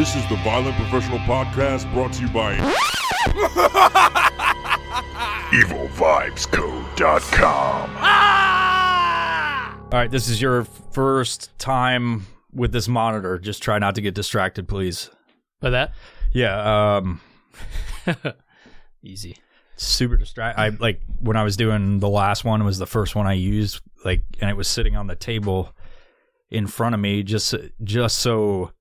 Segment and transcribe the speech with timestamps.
[0.00, 2.56] This is the Violent Professional Podcast brought to you by
[5.52, 7.96] EvilVibesCode.com.
[9.92, 13.38] All right, this is your first time with this monitor.
[13.38, 15.10] Just try not to get distracted, please.
[15.60, 15.92] By that,
[16.32, 17.20] Yeah, um
[19.02, 19.36] easy.
[19.76, 23.26] super distract I like when I was doing the last one was the first one
[23.26, 25.74] I used like and it was sitting on the table
[26.48, 27.54] in front of me just
[27.84, 28.72] just so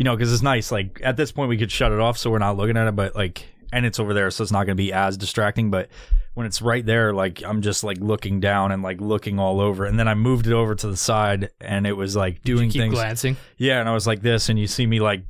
[0.00, 2.30] you know cuz it's nice like at this point we could shut it off so
[2.30, 4.74] we're not looking at it but like and it's over there so it's not going
[4.76, 5.88] to be as distracting but
[6.34, 9.84] when it's right there like I'm just like looking down and like looking all over
[9.84, 12.70] and then I moved it over to the side and it was like You doing
[12.70, 13.36] keep things glancing.
[13.58, 15.22] yeah, and I was like this, and you see me like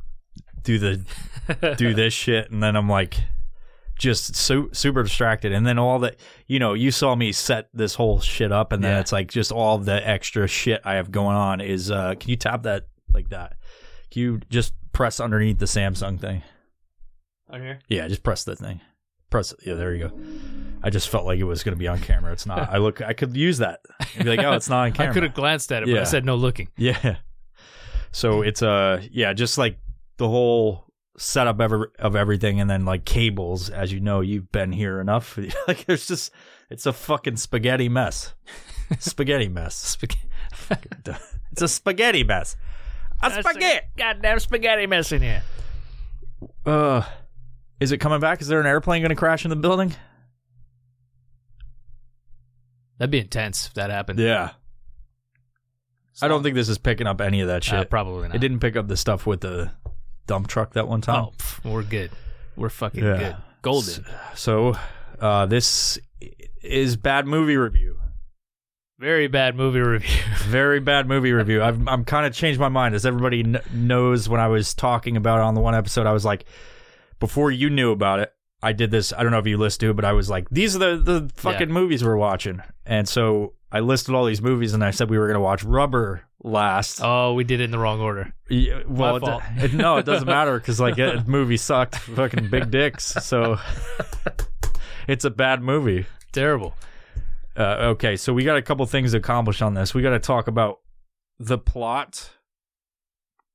[0.63, 3.17] do the do this shit, and then I'm like
[3.99, 7.95] just su- super distracted, and then all that you know, you saw me set this
[7.95, 9.01] whole shit up, and then Yeah.
[9.01, 11.91] it's like just all the extra shit I have going on is.
[11.91, 13.55] uh Can you tap that like that?
[14.11, 16.43] Can you just press underneath the Samsung thing?
[17.49, 17.79] On here.
[17.89, 18.81] Yeah, just press the thing.
[19.31, 19.55] Press.
[19.65, 20.21] Yeah, there you go.
[20.83, 22.33] I just felt like it was going to be on camera.
[22.33, 22.69] It's not.
[22.73, 23.01] I look.
[23.03, 23.81] I could use that.
[24.01, 25.11] I'd be like, oh, it's not on camera.
[25.11, 26.01] I could have glanced at it, but Yeah.
[26.01, 26.69] I said no looking.
[26.77, 27.17] Yeah.
[28.13, 29.79] So it's uh yeah, just like
[30.17, 34.73] the whole setup ever of everything and then like cables, as you know, you've been
[34.73, 35.39] here enough.
[35.69, 36.33] like there's just
[36.71, 38.35] it's a fucking spaghetti mess.
[38.99, 39.97] spaghetti mess.
[39.97, 40.17] Spag-
[41.53, 42.57] It's a spaghetti mess.
[43.23, 43.87] A That's spaghetti.
[43.97, 45.43] Goddamn spaghetti mess in here.
[46.65, 47.03] Uh
[47.81, 48.41] is it coming back?
[48.43, 49.95] Is there an airplane going to crash in the building?
[52.99, 54.19] That'd be intense if that happened.
[54.19, 54.51] Yeah.
[56.23, 57.79] I don't think this is picking up any of that shit.
[57.79, 58.35] Uh, probably not.
[58.37, 59.71] it didn't pick up the stuff with the
[60.27, 61.25] dump truck that one time.
[61.25, 62.11] Oh, pff, we're good.
[62.57, 63.17] We're fucking Yeah.
[63.19, 63.37] good.
[63.63, 64.05] Golden.
[64.35, 64.75] So,
[65.19, 65.99] uh, this
[66.63, 67.99] is bad movie review.
[69.01, 70.21] Very bad movie review.
[70.45, 71.63] Very bad movie review.
[71.63, 74.29] I've, I'm kind of changed my mind, as everybody kn- knows.
[74.29, 76.45] When I was talking about it on the one episode, I was like,
[77.19, 78.31] before you knew about it,
[78.63, 79.15] I did this.
[79.15, 80.97] I don't know if you listened to it, but I was like, these are the
[80.99, 81.73] the fucking Yeah.
[81.75, 82.61] movies we're watching.
[82.85, 85.65] And so I listed all these movies, and I said we were going to watch
[85.65, 87.01] Rubber last.
[87.03, 88.35] oh, we did it in the wrong order.
[88.51, 89.43] Yeah, well, fault.
[89.57, 91.97] it, it- no, it doesn't matter because like that movie sucked.
[91.97, 93.07] Fucking big dicks.
[93.25, 93.57] So
[95.09, 96.05] it's a bad movie.
[96.33, 96.75] Terrible.
[97.57, 99.93] Uh, okay, so we got a couple things to accomplish on this.
[99.93, 100.79] We got to talk about
[101.39, 102.31] the plot,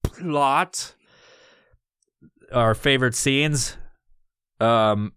[0.04, 0.96] plot,
[2.52, 3.78] our favorite scenes.
[4.60, 5.14] Um,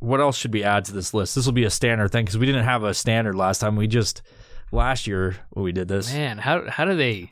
[0.00, 1.34] what else should we add to this list?
[1.34, 3.76] This will be a standard thing because we didn't have a standard last time.
[3.76, 4.22] We just
[4.72, 6.12] last year when we did this.
[6.12, 7.30] Man, how how do they?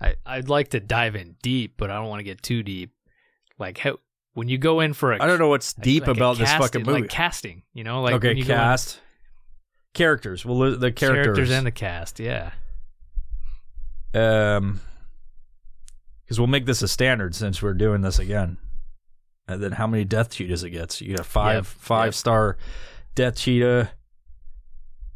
[0.00, 2.92] I I'd like to dive in deep, but I don't want to get too deep.
[3.58, 3.98] Like how
[4.32, 6.62] when you go in for a I don't know what's deep like about this casting-
[6.80, 7.00] fucking movie.
[7.02, 7.62] like casting.
[7.74, 9.00] You know, like okay, go in- cast
[9.98, 10.44] characters.
[10.46, 11.24] Well, the- characters.
[11.26, 12.18] characters and the cast.
[12.20, 12.52] Yeah.
[14.14, 14.80] um,
[16.24, 18.58] because we'll make this a standard since we're doing this again.
[19.46, 21.00] And then how many death cheetahs it gets?
[21.00, 22.14] You got five Yep, five yep.
[22.14, 22.56] star
[23.14, 23.90] death cheetah.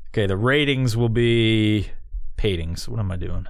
[0.08, 1.88] Okay, the ratings will be
[2.36, 2.88] patings.
[2.88, 3.46] What am I doing?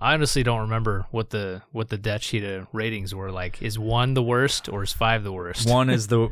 [0.00, 3.62] I honestly don't remember what the what the Death Cheetah ratings were like.
[3.62, 5.68] Is one the worst or is five the worst?
[5.68, 6.28] One is the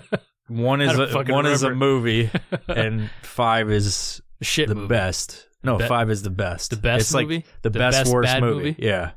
[0.48, 2.30] one is a, one is a movie,
[2.68, 4.88] and five is Shit the movie.
[4.88, 5.46] best.
[5.62, 6.70] No, Be- five is the best.
[6.70, 7.44] The best it's like movie?
[7.62, 8.54] the, The best, best worst movie.
[8.70, 8.76] movie?
[8.78, 9.12] Yeah,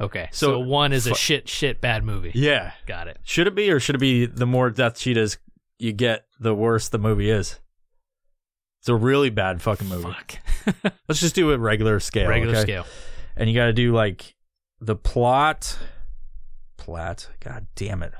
[0.00, 2.32] Okay, So, so, one is a shit shit bad movie.
[2.34, 2.72] yeah.
[2.86, 3.18] Got it.
[3.22, 5.38] Should it be, or should it be the more death cheetahs
[5.78, 7.60] you get, the worse the movie is?
[8.80, 10.12] It's a really bad fucking movie.
[10.12, 10.92] Fuck.
[11.08, 12.28] Let's just do a regular scale.
[12.28, 12.62] Regular okay?
[12.62, 12.86] scale.
[13.36, 14.34] And you got to do like
[14.80, 15.78] the plot.
[16.76, 17.28] Plot.
[17.40, 18.12] God damn it.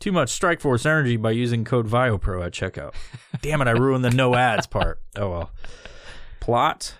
[0.00, 2.94] Too much Strike Force energy by using code VioPro at checkout.
[3.42, 4.98] Damn it, I ruined the no ads part.
[5.14, 5.50] Oh well.
[6.40, 6.94] Plot.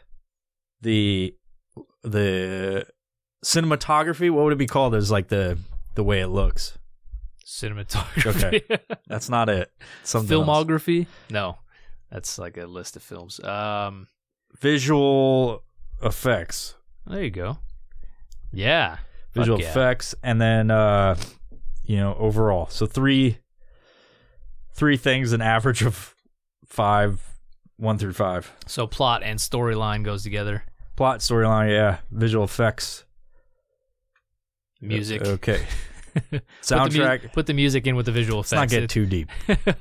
[0.83, 1.35] The
[2.03, 2.87] the
[3.45, 4.95] cinematography, what would it be called?
[4.95, 5.59] Is like the
[5.95, 6.79] the way it looks.
[7.47, 8.63] Cinematography.
[8.71, 8.79] Okay.
[9.09, 9.73] That's not it.
[10.05, 10.47] Something else.
[10.47, 11.07] Filmography?
[11.31, 11.57] No.
[12.11, 13.43] That's like a list of films.
[13.43, 14.09] Um
[14.61, 15.63] Visual
[16.03, 16.75] effects.
[17.07, 17.59] there you go.
[18.53, 18.97] Yeah.
[18.97, 19.05] Fuck
[19.35, 19.71] visual yeah.
[19.71, 21.17] effects and then uh
[21.91, 22.69] you know overall.
[22.69, 23.39] So three
[24.75, 26.15] three things an average of
[26.67, 27.21] five
[27.79, 28.53] one through five.
[28.67, 30.63] So plot and storyline goes together.
[30.95, 31.99] plot storyline yeah.
[32.13, 33.05] Visual effects.
[34.81, 35.23] Music.
[35.27, 35.67] okay.
[36.15, 37.33] Put the mu- soundtrack.
[37.33, 38.53] Put the, music in with the visual effects.
[38.53, 39.29] let's not get too deep.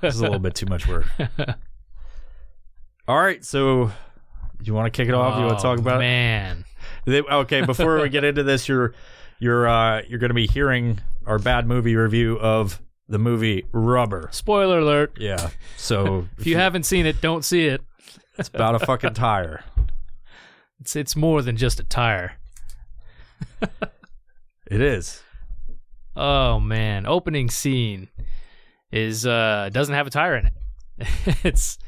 [0.01, 1.05] This is a little bit too much work.
[3.07, 3.91] All right so
[4.63, 5.37] you want to kick it off?
[5.39, 6.65] You want to Oh, talk about man.
[7.05, 8.93] it They- okay before we get into this you're
[9.39, 14.79] you're uh you're gonna be hearing our bad movie review of the movie rubber Spoiler
[14.79, 15.13] alert.
[15.19, 15.49] Yeah.
[15.77, 17.81] So If you haven't seen it, don't see it.
[18.37, 19.63] it's about a fucking tire.
[20.81, 22.33] It's it's more than just a tire.
[24.69, 25.23] It is.
[26.15, 28.07] Oh man, opening scene
[28.91, 30.53] is uh doesn't have a tire in it.
[31.43, 31.79] it's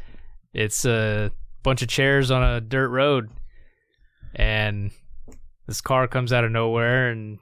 [0.53, 3.29] it's a bunch of chairs on a dirt road
[4.33, 4.89] and
[5.67, 7.37] this car comes out of nowhere and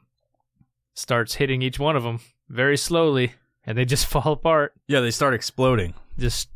[1.00, 2.20] starts hitting each one of them
[2.50, 3.34] very slowly
[3.66, 5.94] and they just fall apart, Yeah, they start exploding.
[6.18, 6.50] just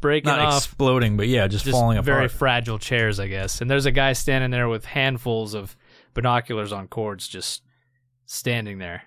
[0.00, 2.30] breaking Not off exploding, but yeah, just, just falling very apart.
[2.30, 3.60] Very fragile chairs, I guess.
[3.60, 5.76] And there's a guy standing there with handfuls of
[6.14, 7.62] binoculars on cords just
[8.26, 9.02] standing there.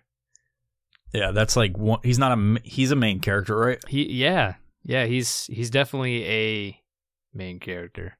[1.13, 3.79] yeah, that's like one, he's not a he's a main character, right?
[3.87, 4.55] He yeah.
[4.83, 6.81] Yeah, he's he's definitely a
[7.33, 8.17] main character.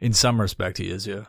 [0.00, 1.06] In some respect, he is.
[1.06, 1.24] Yeah,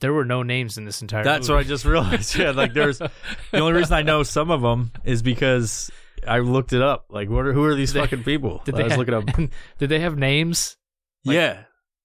[0.00, 1.56] There were no names in this entire that's movie.
[1.58, 2.36] what I just realized.
[2.36, 3.10] yeah, like there's the
[3.54, 5.90] only reason I know some of them is because
[6.26, 7.06] I looked it up.
[7.08, 8.60] Like, what are who are these They- fucking people?
[8.64, 9.50] Did I they was have, looking up.
[9.78, 10.76] Did they have names?
[11.24, 11.62] Like, yeah,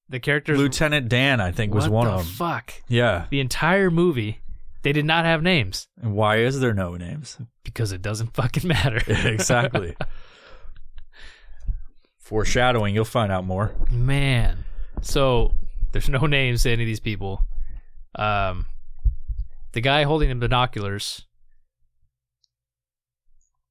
[0.09, 2.25] The characters Lieutenant Dan, I think, was one of them.
[2.27, 2.73] Fuck.
[2.87, 4.39] Yeah, The entire movie
[4.83, 7.37] they did not have names and why is there no names?
[7.63, 8.99] because it doesn't fucking matter.
[9.07, 9.95] exactly.
[12.17, 13.75] Foreshadowing, you'll find out more.
[13.91, 14.63] Man.
[15.01, 15.53] So
[15.91, 17.43] there's no names to any of these people.
[18.15, 18.65] Um,
[19.73, 21.25] the guy holding the binoculars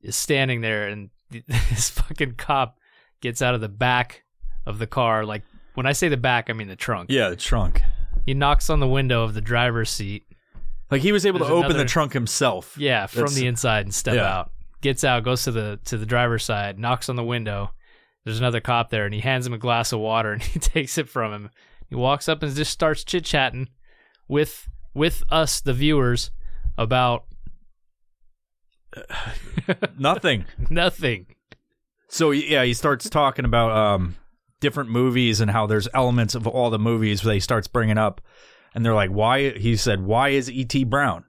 [0.01, 1.11] is standing there, and
[1.49, 2.79] this fucking cop
[3.21, 4.25] gets out of the back
[4.67, 5.25] of the car.
[5.25, 5.43] Like
[5.75, 7.11] when I say the back, I mean the trunk.
[7.11, 7.83] Yeah, the trunk.
[8.27, 10.25] He knocks on the window of the driver's seat.
[10.91, 12.77] Like he was able There's to open another- the trunk himself.
[12.79, 14.39] Yeah, from That's- the inside and step yeah.
[14.39, 14.51] out.
[14.81, 17.73] Gets out, goes to the to the driver's side, knocks on the window.
[18.25, 20.97] There's another cop there, and he hands him a glass of water, and he takes
[20.99, 21.51] it from him.
[21.91, 23.69] He walks up and just starts chit chatting
[24.31, 26.31] with with us, the viewers,
[26.79, 27.25] about
[29.99, 30.47] Nothing.
[30.71, 31.27] nothing.
[32.09, 34.17] So yeah, he starts talking about um
[34.61, 38.21] different movies and how there's elements of all the movies that he starts bringing up,
[38.75, 40.85] and they're like, "Why?" He said, "Why is E.T.
[40.85, 41.25] Brown?"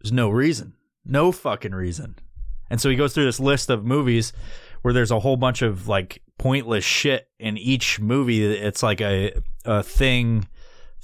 [0.00, 2.16] There's no reason, no fucking reason.
[2.70, 4.32] And so he goes through this list of movies
[4.82, 8.44] where there's a whole bunch of like pointless shit in each movie.
[8.44, 9.32] It's like a
[9.64, 10.46] a thing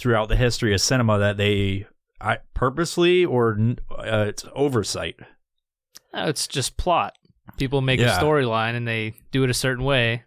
[0.01, 1.87] throughout the history of cinema that they
[2.21, 3.59] I purposely or
[3.91, 5.17] uh, it's oversight.
[6.13, 7.17] No, it's just plot.
[7.59, 8.19] People make Yeah.
[8.19, 10.25] a storyline and they do it a certain way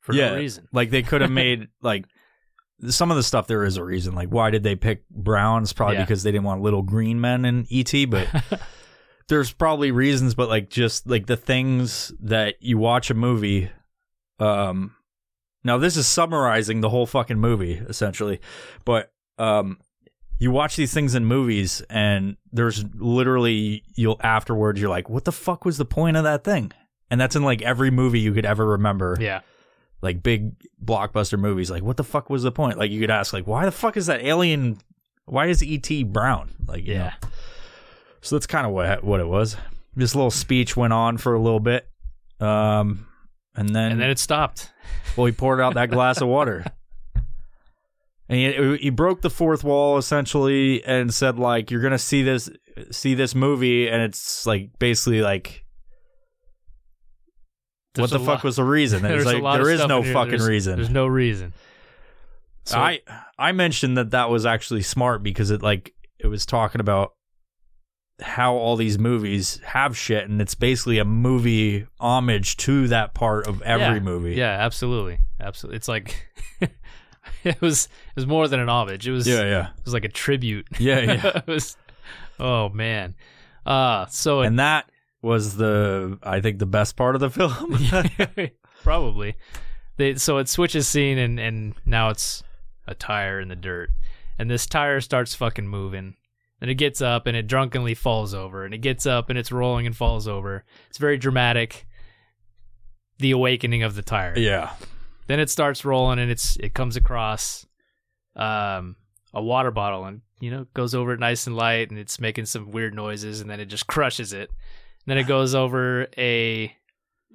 [0.00, 0.68] for yeah, no reason.
[0.72, 2.06] Like they could have made like
[2.88, 3.46] some of the stuff.
[3.46, 4.14] There is a reason.
[4.14, 5.72] Like why did they pick Browns?
[5.72, 6.02] Probably Yeah.
[6.02, 7.92] because they didn't want little green men in ET.
[8.10, 8.28] But
[9.28, 10.34] there's probably reasons.
[10.34, 13.70] But like just like the things that you watch a movie.
[14.40, 14.96] Um,
[15.64, 18.40] now this is summarizing the whole fucking movie essentially,
[18.84, 19.78] but um.
[20.40, 25.32] You watch these things in movies, and there's literally you'll afterwards you're like, "What the
[25.32, 26.72] fuck was the point of that thing?"
[27.08, 29.40] And that's in like every movie you could ever remember yeah.
[30.02, 33.32] like big blockbuster movies like what the fuck was the point like you could ask
[33.32, 34.78] like why the fuck is that alien
[35.26, 37.12] why is et brown like you Yeah.
[37.22, 37.28] know?
[38.20, 39.56] so that's kind of what what it was
[39.94, 41.88] this little speech went on for a little bit
[42.40, 43.06] um
[43.56, 44.70] and then, And then it stopped.
[45.16, 46.64] well he poured out that glass of water
[48.28, 52.50] and he, he broke the fourth wall essentially and said like you're gonna see this
[52.90, 55.64] see this movie and it's like basically like
[57.94, 59.02] There's what the fuck lot- was the reason?
[59.04, 60.76] There's like there is no fucking There's- reason.
[60.76, 61.52] There's no reason.
[62.66, 63.00] So, I
[63.38, 67.12] I mentioned that that was actually smart because it like it was talking about
[68.20, 73.46] how all these movies have shit and it's basically a movie homage to that part
[73.46, 74.34] of every yeah, movie.
[74.34, 75.76] Yeah, absolutely, absolutely.
[75.76, 76.28] It's like
[77.44, 79.08] it was it was more than an homage.
[79.08, 79.66] It was Yeah, yeah.
[79.68, 80.66] it was like a tribute.
[80.78, 81.26] Yeah, yeah.
[81.38, 81.76] it was.
[82.38, 83.14] Oh man.
[83.66, 84.90] Uh so and that
[85.20, 87.30] was the I think the best part of the
[88.40, 88.50] film.
[88.82, 89.34] probably
[89.96, 92.42] they so it switches scene and and now it's
[92.86, 93.90] a tire in the dirt
[94.38, 96.14] and this tire starts fucking moving
[96.60, 99.52] and it gets up and it drunkenly falls over and it gets up and it's
[99.52, 100.64] rolling and falls over.
[100.88, 101.86] It's very dramatic.
[103.18, 104.36] The awakening of the tire.
[104.36, 104.72] Yeah.
[105.26, 107.66] then it starts rolling and it's it comes across
[108.36, 108.96] um
[109.32, 112.46] a water bottle and you know goes over it nice and light and it's making
[112.46, 114.50] some weird noises and then it just crushes it.
[115.06, 116.74] Then it goes over a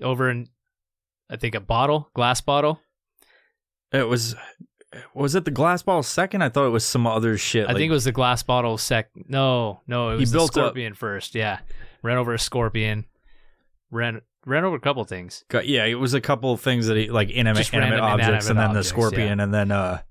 [0.02, 0.48] over an
[1.30, 2.80] i think a bottle glass bottle.
[3.92, 4.36] It was
[5.14, 6.42] was it the glass bottle second?
[6.42, 7.68] I thought it was some other shit.
[7.70, 9.26] i think it was the glass bottle second.
[9.28, 11.60] no no it was the built up- scorpion first yeah
[12.02, 13.06] ran over a scorpion
[13.92, 17.10] ran ran over a couple things yeah, it was a couple of things that he
[17.10, 20.02] like inanimate, inanimate objects, inanimate and then objects, the scorpion, and then uh,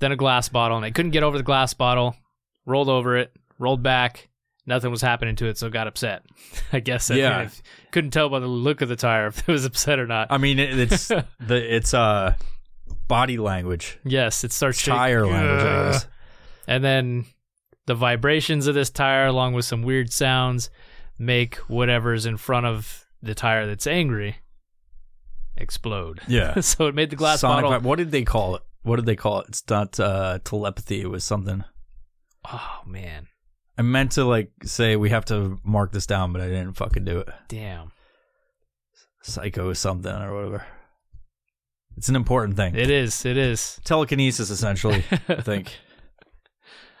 [0.00, 2.14] then a glass bottle and they couldn't get over the glass bottle
[2.66, 4.28] rolled over it rolled back
[4.66, 6.24] nothing was happening to it so got upset
[6.72, 7.42] i guess I Yeah.
[7.42, 10.28] if- couldn't tell by the look of the tire if it was upset or not
[10.30, 11.24] I mean, it, it's the
[11.76, 12.34] it's uh
[13.08, 15.62] body language, yes it starts tire language.
[15.62, 16.02] I Ugh.
[16.66, 17.26] and then
[17.86, 20.70] the vibrations of this tire, along with some weird sounds,
[21.18, 24.36] make whatever's in front of the tire that's angry
[25.56, 26.20] explode.
[26.26, 26.60] Yeah.
[26.60, 27.80] so it made the glass Sonic bottle.
[27.80, 28.62] vi- What did they call it?
[28.82, 29.46] What did they call it?
[29.48, 31.00] It's not uh, telepathy.
[31.00, 31.64] It was something.
[32.52, 33.28] Oh man,
[33.78, 37.04] I meant to like say we have to mark this down, but I didn't fucking
[37.06, 37.28] do it.
[37.48, 37.92] damn!
[39.22, 40.66] Psycho something or whatever.
[41.96, 42.74] It's an important thing.
[42.74, 43.24] It is.
[43.24, 43.80] It is.
[43.84, 45.04] Telekinesis, essentially.
[45.28, 45.72] I think.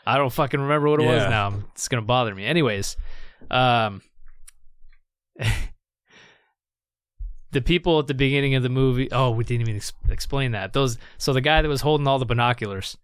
[0.06, 1.28] I don't fucking remember what it was Yeah.
[1.28, 1.54] now.
[1.72, 2.44] It's gonna bother me.
[2.44, 2.96] Anyways,
[3.50, 4.02] um,
[7.52, 9.10] the people at the beginning of the movie.
[9.12, 10.72] Oh, we didn't even ex- explain that.
[10.72, 10.98] Those.
[11.18, 12.96] So the guy that was holding all the binoculars,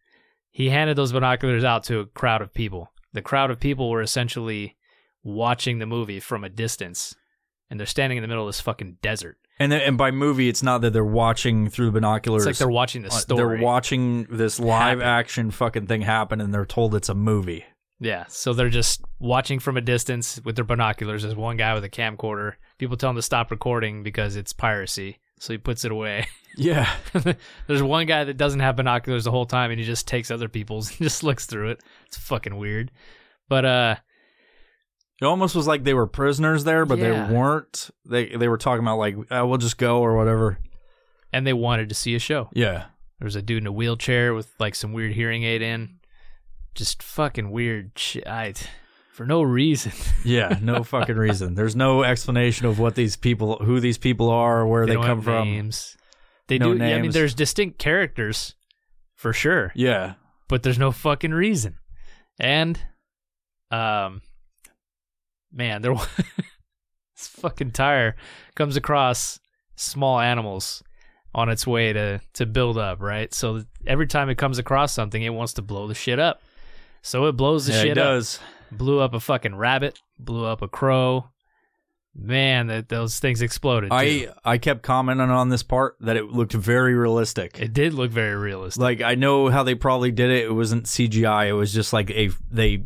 [0.50, 2.90] he handed those binoculars out to a crowd of people.
[3.12, 4.76] The crowd of people were essentially
[5.23, 7.14] watching the movie from a distance,
[7.68, 9.37] and they're standing in the middle of this fucking desert.
[9.61, 12.43] And then, and by movie, it's not that they're watching through binoculars.
[12.47, 13.59] It's like they're watching the Uh, story.
[13.59, 15.02] They're watching this live Happen.
[15.02, 17.64] action fucking thing happen, and they're told it's a movie.
[18.00, 21.23] Yeah, so they're just watching from a distance with their binoculars.
[21.23, 22.55] There's one guy with a camcorder.
[22.79, 26.26] People tell him to stop recording because it's piracy, so he puts it away.
[26.57, 26.90] Yeah.
[27.69, 30.49] There's one guy that doesn't have binoculars the whole time, and he just takes other
[30.49, 31.81] people's and just looks through it.
[32.07, 32.90] It's fucking weird.
[33.49, 33.97] But uh,
[35.20, 37.26] It almost was like they were prisoners there, but Yeah.
[37.28, 37.90] they weren't.
[38.06, 40.58] They they were talking about like, uh, we'll just go or whatever.
[41.32, 42.48] and they wanted to see a show.
[42.54, 42.86] Yeah.
[43.18, 45.98] There was a dude in a wheelchair with like some weird hearing aid in.
[46.74, 48.26] Just fucking weird shit.
[48.26, 48.54] I,
[49.12, 49.92] for no reason.
[50.24, 50.58] Yeah.
[50.62, 51.54] No fucking reason.
[51.54, 55.04] There's no explanation of what these people, who these people are, or where they, don't
[55.04, 55.48] come have from.
[55.48, 55.96] Names.
[56.48, 56.78] They No do.
[56.78, 57.14] Yeah, I mean, names.
[57.14, 58.54] there's distinct characters,
[59.16, 59.72] for sure.
[59.74, 60.14] Yeah.
[60.48, 61.76] but there's no fucking reason.
[62.40, 62.78] And,
[63.70, 64.20] um,
[65.52, 65.95] man, there
[67.16, 68.16] this fucking tire
[68.54, 69.40] comes across
[69.76, 70.83] small animals
[71.35, 73.33] on its way to to build up, right?
[73.33, 76.42] So every time it comes across something, it wants to blow the shit up.
[77.02, 78.04] So it blows the yeah, shit it up.
[78.04, 78.40] does.
[78.73, 79.99] Blew up a fucking rabbit.
[80.19, 81.26] Blew up a crow.
[82.14, 83.90] Man, that those things exploded.
[83.92, 84.28] I.
[84.45, 87.61] I kept commenting on this part that it looked very realistic.
[87.61, 88.83] it did look very realistic.
[88.83, 90.45] like I know how they probably did it.
[90.47, 91.49] It wasn't CGI.
[91.49, 92.85] It was just like a they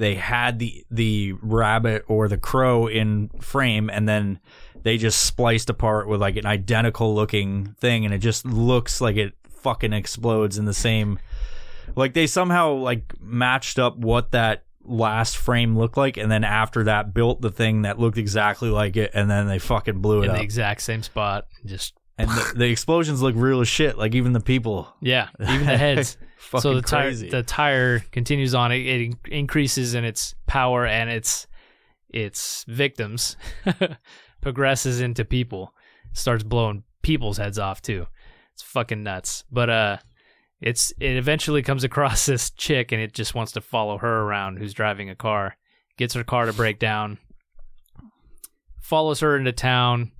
[0.00, 4.40] they had the the rabbit or the crow in frame, and then
[4.82, 9.16] they just spliced apart with like an identical looking thing, and it just looks like
[9.16, 11.18] it fucking explodes in the same.
[11.94, 16.84] Like they somehow like matched up what that last frame looked like, and then after
[16.84, 20.20] that built the thing that looked exactly like it, and then they fucking blew it
[20.20, 20.24] up.
[20.24, 20.36] in up.
[20.38, 21.46] the exact same spot.
[21.66, 23.98] Just and the, the explosions look real as shit.
[23.98, 24.94] Like even the people.
[25.02, 26.16] yeah, even the heads.
[26.40, 28.72] Fucking so the tire the tire continues on.
[28.72, 31.46] It, it increases in its power and its
[32.08, 33.36] its victims
[34.40, 35.74] progresses into people.
[36.14, 38.06] Starts blowing people's heads off too.
[38.54, 39.44] It's fucking nuts.
[39.52, 39.96] But uh,
[40.62, 44.56] it's it eventually comes across this chick and it just wants to follow her around
[44.56, 45.56] who's driving a car.
[45.98, 47.18] Gets her car to break down.
[48.80, 50.12] Follows her into town.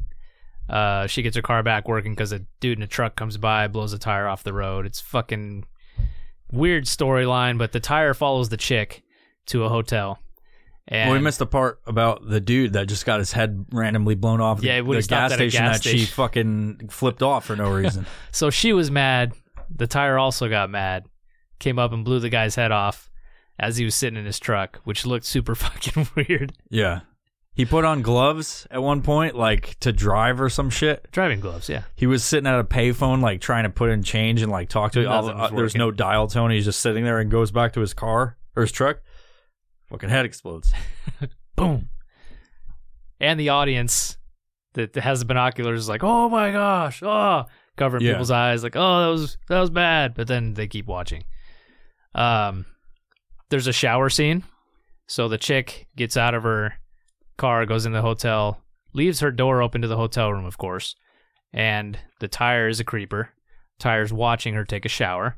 [0.69, 3.67] Uh, she gets her car back working because a dude in a truck comes by,
[3.69, 4.85] blows a tire off the road.
[4.85, 5.65] It's fucking
[6.53, 9.03] weird storyline, but the tire follows the chick
[9.47, 10.19] to a hotel.
[10.89, 14.17] And well, we missed the part about the dude that just got his head randomly
[14.17, 14.63] blown off.
[14.63, 17.71] Yeah, the, when he the gas station gas that she fucking flipped off for no
[17.75, 18.07] reason.
[18.33, 19.33] so she was mad.
[19.75, 21.05] The tire also got mad,
[21.61, 23.09] came up and blew the guy's head off
[23.59, 26.55] as he was sitting in his truck, which looked super fucking weird.
[26.71, 27.01] yeah,
[27.53, 31.11] he put on gloves at one point, like to drive or some shit.
[31.13, 31.83] Driving gloves, yeah.
[31.97, 34.93] He was sitting at a payphone, like trying to put in change and like talk
[34.93, 35.05] to.
[35.07, 36.51] All, uh, there's no dial tone.
[36.51, 39.01] He's just sitting there and goes back to his car or his truck.
[39.89, 40.73] Fucking head explodes.
[41.57, 41.89] Boom.
[43.21, 44.17] And the audience
[44.75, 47.45] that that has the binoculars is like, oh my gosh, oh,
[47.77, 48.13] covering Yeah.
[48.13, 50.15] people's eyes, like, oh, that was that was bad.
[50.15, 51.25] But then they keep watching.
[52.15, 52.65] Um,
[53.51, 54.45] there's a shower scene,
[55.09, 56.75] so the chick gets out of her
[57.41, 60.95] car, goes in the hotel, leaves her door open to the hotel room, of course,
[61.53, 63.31] and the tire is a creeper.
[63.79, 65.37] Tire's watching her take a shower.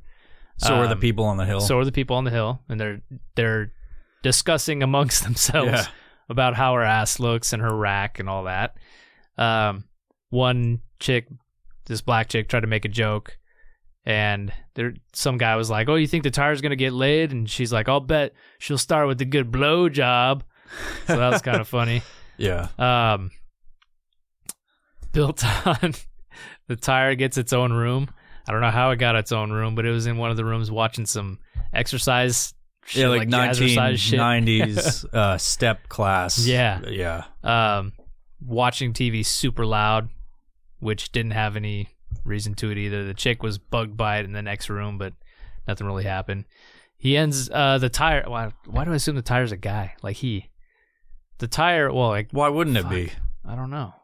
[0.58, 1.60] So are the Um, people on the hill.
[1.60, 3.00] So are the people on the hill, and they're
[3.36, 3.72] they're
[4.22, 5.86] discussing amongst themselves Yeah.
[6.28, 8.76] about how her ass looks and her rack and all that.
[9.38, 9.84] Um,
[10.30, 11.26] one chick,
[11.86, 13.38] this black chick, tried to make a joke,
[14.04, 17.48] and there some guy was like, "Oh, you think the tire's gonna get laid?" And
[17.48, 20.44] she's like, "I'll bet she'll start with the good blow job."
[21.06, 22.02] So that was kind of funny.
[22.38, 22.68] yeah.
[22.78, 23.30] Um,
[25.12, 25.94] built on
[26.68, 28.08] the tire gets its own room.
[28.48, 30.36] I don't know how it got its own room, but it was in one of
[30.36, 31.38] the rooms watching some
[31.72, 32.54] exercise.
[32.86, 33.22] Shit, Yeah, like,
[33.54, 34.18] shit.
[34.18, 36.44] 1990s uh, step class.
[36.44, 36.80] Yeah.
[36.88, 37.24] Yeah.
[37.44, 37.92] Um,
[38.44, 40.08] watching TV super loud,
[40.80, 41.88] which didn't have any
[42.24, 43.04] reason to it either.
[43.04, 45.12] The chick was bugged by it in the next room, but
[45.68, 46.44] nothing really happened.
[46.98, 48.24] he ends uh the tire.
[48.26, 49.94] Why, why do I assume the tire's a guy?
[50.02, 50.50] Like he,
[51.38, 51.92] the tire.
[51.92, 53.10] Well, like Why wouldn't it be?
[53.46, 53.94] I don't know.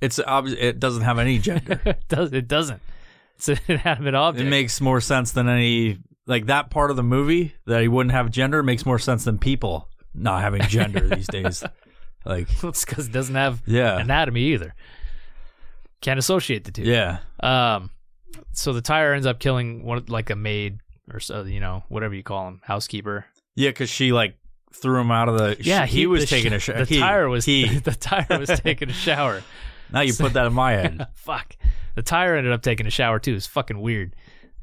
[0.00, 0.58] It's obvious.
[0.60, 1.80] It doesn't have any gender.
[1.84, 2.80] it does it doesn't?
[3.36, 7.54] It's an inanimate it makes more sense than any like that part of the movie
[7.66, 11.62] that he wouldn't have gender makes more sense than people not having gender these days.
[12.24, 14.74] Like, it's because it doesn't have yeah, anatomy either.
[16.00, 16.82] Can't associate the two.
[16.82, 17.90] yeah, Um,
[18.52, 20.80] so the tire ends up killing one like a maid
[21.12, 23.26] or so, you know, whatever you call him, housekeeper.
[23.54, 24.36] yeah, because she like
[24.76, 25.56] threw him out of the.
[25.60, 26.84] Yeah, he, was the taking sh- a shower.
[26.86, 27.78] The tire was he.
[27.78, 29.42] the tire was taking a shower.
[29.92, 31.06] now you put that in my head.
[31.14, 31.56] Fuck.
[31.94, 33.34] The tire ended up taking a shower too.
[33.34, 34.14] It's fucking weird.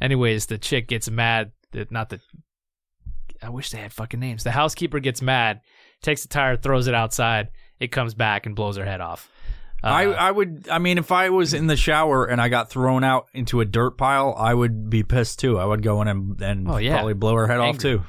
[0.01, 1.51] Anyways, the chick gets mad.
[1.71, 2.19] That not the.
[3.41, 4.43] I wish they had fucking names.
[4.43, 5.61] The housekeeper gets mad,
[6.01, 7.49] takes the tire, throws it outside.
[7.79, 9.29] It comes back and blows her head off.
[9.83, 10.69] Uh, I I would.
[10.71, 13.65] I mean, if I was in the shower and I got thrown out into a
[13.65, 15.59] dirt pile, I would be pissed too.
[15.59, 16.93] I would go in and and Oh, yeah.
[16.93, 18.03] probably blow her head off too.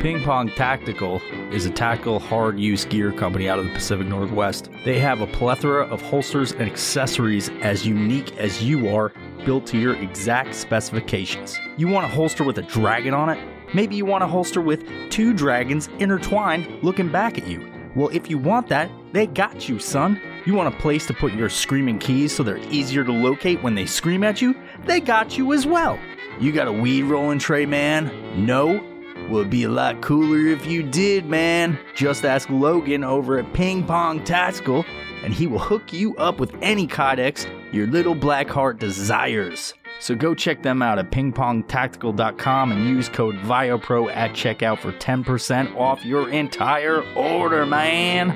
[0.00, 1.20] Ping Pong Tactical
[1.52, 4.70] is a tactical hard use gear company out of the Pacific Northwest.
[4.82, 9.12] They have a plethora of holsters and accessories as unique as you are,
[9.44, 11.60] built to your exact specifications.
[11.76, 13.38] You want a holster with a dragon on it?
[13.74, 17.70] Maybe you want a holster with two dragons intertwined looking back at you.
[17.94, 20.18] Well, if you want that, they got you, son.
[20.46, 23.74] You want a place to put your screaming keys so they're easier to locate when
[23.74, 24.56] they scream at you?
[24.86, 25.98] They got you as well.
[26.40, 28.46] You got a weed rolling tray, man?
[28.46, 28.89] No?
[29.38, 31.78] It'd be a lot cooler if you did, man.
[31.94, 34.84] Just ask Logan over at Ping Pong Tactical,
[35.22, 39.72] and he will hook you up with any Kydex your little black heart desires.
[40.00, 45.76] So go check them out at pingpongtactical.com and use code VIOPRO at checkout for 10%
[45.76, 48.30] off your entire order, man.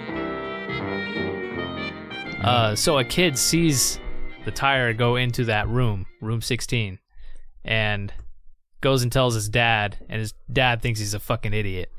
[2.43, 3.99] Uh, so a kid sees
[4.45, 6.99] the tire go into that room, room 16,
[7.65, 8.13] and
[8.85, 11.91] goes and tells his dad, and his dad thinks he's a fucking idiot.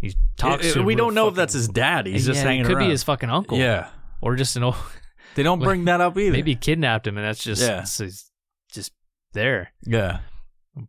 [0.00, 2.06] He talks to him we don't know if that's his dad.
[2.06, 2.86] He's just Yeah, hanging it could around.
[2.86, 3.58] be his fucking uncle.
[3.58, 3.90] yeah.
[4.22, 4.74] Or just an old.
[5.36, 6.32] They don't bring that up either.
[6.32, 7.68] Maybe he kidnapped him, and that's just Yeah.
[7.84, 8.30] it's- it's
[8.72, 8.90] just
[9.32, 9.72] there.
[9.86, 10.18] Yeah.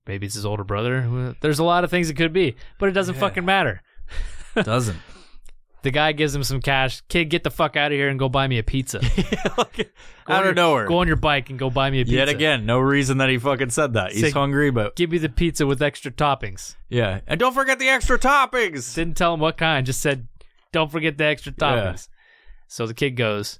[0.07, 1.35] Maybe it's his older brother.
[1.41, 3.19] There's a lot of things it could be, but it doesn't Yeah.
[3.21, 3.83] fucking matter.
[4.55, 4.97] Doesn't.
[5.83, 7.01] The guy gives him some cash.
[7.09, 8.99] Kid, get the fuck out of here and go buy me a pizza.
[10.25, 10.85] Go Out of your- nowhere.
[10.87, 12.15] Go on your bike and go buy me a pizza.
[12.17, 14.11] Yet again, no reason that he fucking said that.
[14.11, 16.75] He's Say- hungry, but Give me the pizza with extra toppings.
[16.89, 17.21] yeah.
[17.27, 18.93] And don't forget the extra toppings.
[18.93, 19.85] Didn't tell him what kind.
[19.85, 20.27] Just said,
[20.71, 22.07] don't forget the extra toppings.
[22.67, 23.59] So the kid goes,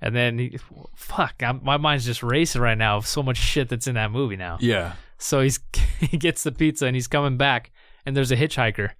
[0.00, 0.58] and then he,
[0.94, 4.10] fuck, I'm, my mind's just racing right now of so much shit that's in that
[4.12, 4.58] movie now.
[4.60, 4.92] Yeah.
[5.18, 5.58] So he's
[6.00, 7.72] he gets the pizza and he's coming back,
[8.04, 8.90] and there's a hitchhiker.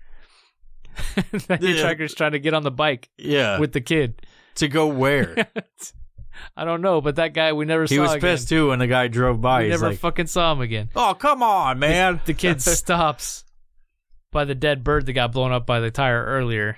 [1.49, 1.69] that Yeah.
[1.95, 3.59] hitchhiker's trying to get on the bike Yeah.
[3.59, 4.23] with the kid.
[4.57, 5.49] to go where?
[6.57, 7.95] I don't know, but that guy we never he saw.
[7.95, 8.21] He was again.
[8.21, 9.63] pissed too when the guy drove by.
[9.65, 10.91] We never like, fucking saw him again.
[10.95, 13.45] "Oh, come on, man." The kid stops
[14.33, 16.77] by the dead bird that got blown up by the tire earlier.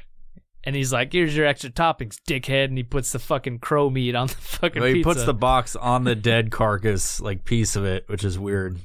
[0.64, 4.14] And he's like, "Here's your extra toppings, dickhead." And he puts the fucking crow meat
[4.14, 5.08] on the fucking Well, he pizza.
[5.10, 8.78] puts the box on the dead carcass, like piece of it, which is weird.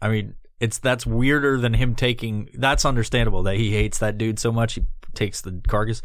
[0.00, 2.48] I mean, it's that's weirder than him taking.
[2.54, 4.74] That's understandable that he hates that dude so much.
[4.74, 6.02] He takes the carcass.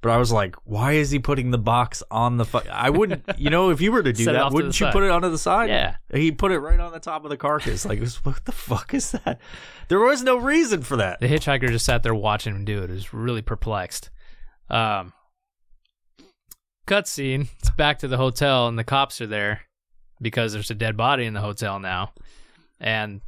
[0.00, 2.44] But I was like, why is he putting the box on the?
[2.44, 4.84] Fu- I wouldn't, you know, if you were to do Set that, to wouldn't you
[4.86, 4.92] side.
[4.92, 5.70] put it onto the side?
[5.70, 5.96] Yeah.
[6.12, 7.86] he put it right on the top of the carcass.
[7.86, 9.40] Like, what the fuck is that?
[9.88, 11.20] There was no reason for that.
[11.20, 12.90] the hitchhiker just sat there watching him do it.
[12.90, 14.10] Was really perplexed.
[14.68, 15.14] Um,
[16.86, 17.48] cutscene.
[17.60, 19.62] It's back to the hotel, and the cops are there
[20.20, 22.12] because there's a dead body in the hotel now.
[22.78, 23.20] And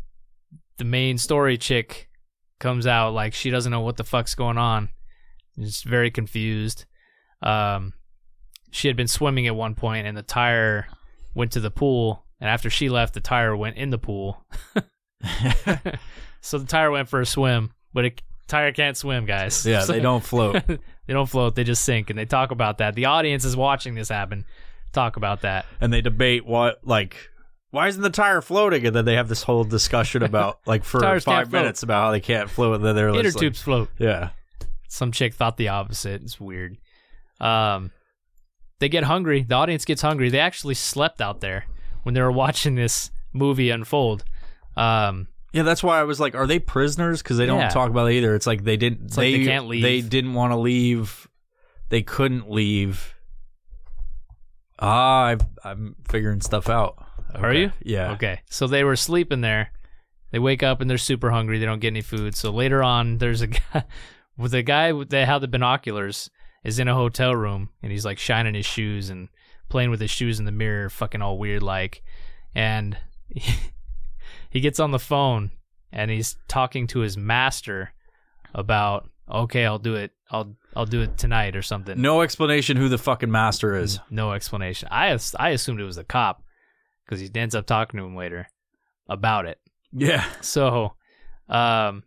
[0.79, 2.09] the main story chick
[2.59, 4.89] comes out like she doesn't know what the fuck's going on.
[5.59, 6.85] She's very confused.
[7.43, 7.93] Um,
[8.71, 10.87] she had been swimming at one point, and the tire
[11.35, 12.25] went to the pool.
[12.41, 14.45] And after she left, the tire went in the pool.
[16.41, 19.65] so the tire went for a swim, but it tire can't swim, guys.
[19.65, 20.63] Yeah, So- they don't float.
[20.67, 20.79] they
[21.13, 21.55] don't float.
[21.55, 22.95] They just sink, and they talk about that.
[22.95, 24.45] The audience is watching this happen.
[24.93, 25.67] Talk about that.
[25.81, 27.17] and they debate what like
[27.77, 30.99] why isn't the tire floating and then they have this whole discussion about like for
[31.01, 31.61] Tires can't five float.
[31.63, 33.89] minutes about how they can't float and then they're Inner just like, tubes float.
[33.99, 34.31] yeah
[34.89, 36.23] Some chick thought the opposite.
[36.23, 36.79] It's weird.
[37.41, 37.91] Um,
[38.79, 39.43] they get hungry.
[39.43, 40.31] The audience gets hungry.
[40.31, 41.67] They actually slept out there
[42.03, 44.25] when they were watching this movie unfold.
[44.77, 47.69] Um, yeah that's why i was like are they prisoners because they don't Yeah.
[47.71, 49.83] talk about it either it's like they didn't like they, they can't leave.
[49.83, 51.29] they didn't want to leave
[51.89, 53.15] they couldn't leave
[54.79, 57.73] ah I, i'm figuring stuff out Are you?
[57.83, 59.71] yeah Okay, so they were sleeping there.
[60.31, 61.59] They wake up and they're super hungry.
[61.59, 62.35] They don't get any food.
[62.35, 63.85] So later on, there's a guy
[64.37, 66.31] with a guy that had the binoculars
[66.65, 69.29] is in a hotel room and he's like shining his shoes and
[69.69, 72.03] playing with his shoes in the mirror, fucking all weird like.
[72.55, 72.97] And
[74.51, 75.53] he gets on the phone
[75.93, 77.93] and he's talking to his master
[78.55, 80.13] about, okay, I'll do it.
[80.31, 82.01] I'll I'll do it tonight or something.
[82.01, 84.01] No explanation who the fucking master is.
[84.11, 84.89] No explanation.
[84.91, 86.43] I I assumed it was the cop
[87.07, 88.49] because he ends up talking to him later
[89.09, 89.59] about it.
[89.93, 90.25] Yeah.
[90.41, 90.95] So,
[91.49, 92.03] um,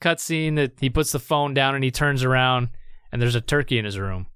[0.00, 2.68] cutscene that he puts the phone down and he turns around
[3.10, 4.26] and there's a turkey in his room,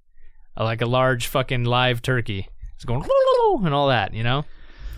[0.56, 2.48] Uh, like a large fucking live turkey.
[2.74, 3.02] It's going
[3.64, 4.44] and all that, you know.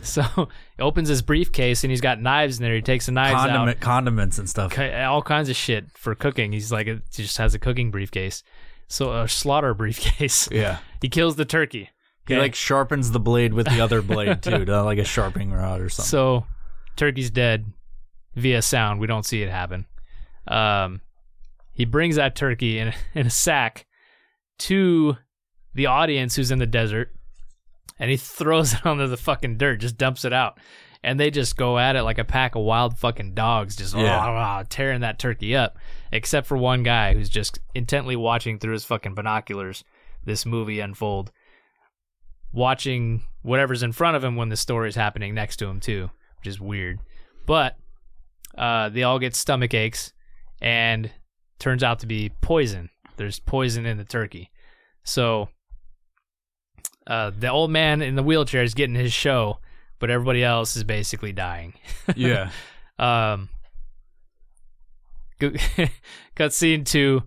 [0.03, 0.23] So
[0.77, 2.75] he opens his briefcase and he's got knives in there.
[2.75, 4.79] He takes the knives out condiments and stuff.
[4.79, 6.53] all kinds of shit for cooking.
[6.53, 8.43] He's like, he just has a cooking briefcase.
[8.87, 10.49] So a slaughter briefcase.
[10.53, 10.79] Yeah.
[11.01, 11.91] He kills the turkey.
[12.27, 15.81] He like sharpens the blade with the other blade too, to, like a sharpening rod
[15.81, 16.09] or something.
[16.09, 16.47] So
[16.97, 17.67] turkey's dead
[18.35, 19.01] via sound.
[19.01, 19.87] We don't see it happen.
[20.49, 21.01] Um,
[21.73, 23.87] he brings that turkey in in a sack
[24.61, 25.17] to
[25.75, 27.13] the audience who's in the desert,
[27.99, 30.59] and he throws it onto the fucking dirt, just dumps it out,
[31.03, 34.17] and they just go at it like a pack of wild fucking dogs, just Yeah.
[34.17, 35.77] rah, rah, tearing that turkey up.
[36.13, 39.83] Except for one guy who's just intently watching through his fucking binoculars
[40.25, 41.33] this movie unfold,
[42.55, 46.47] watching whatever's in front of him when the story's happening next to him too, which
[46.47, 47.01] is weird.
[47.47, 47.77] But
[48.57, 50.13] uh, they all get stomach aches,
[50.63, 51.11] and
[51.59, 52.89] turns out to be poison.
[53.17, 54.51] There's poison in the turkey,
[55.03, 55.49] so
[57.07, 59.59] uh, the old man in the wheelchair is getting his show,
[59.99, 61.75] but everybody else is basically dying.
[62.17, 62.51] yeah.
[62.99, 63.49] Um,
[66.37, 67.23] cutscene to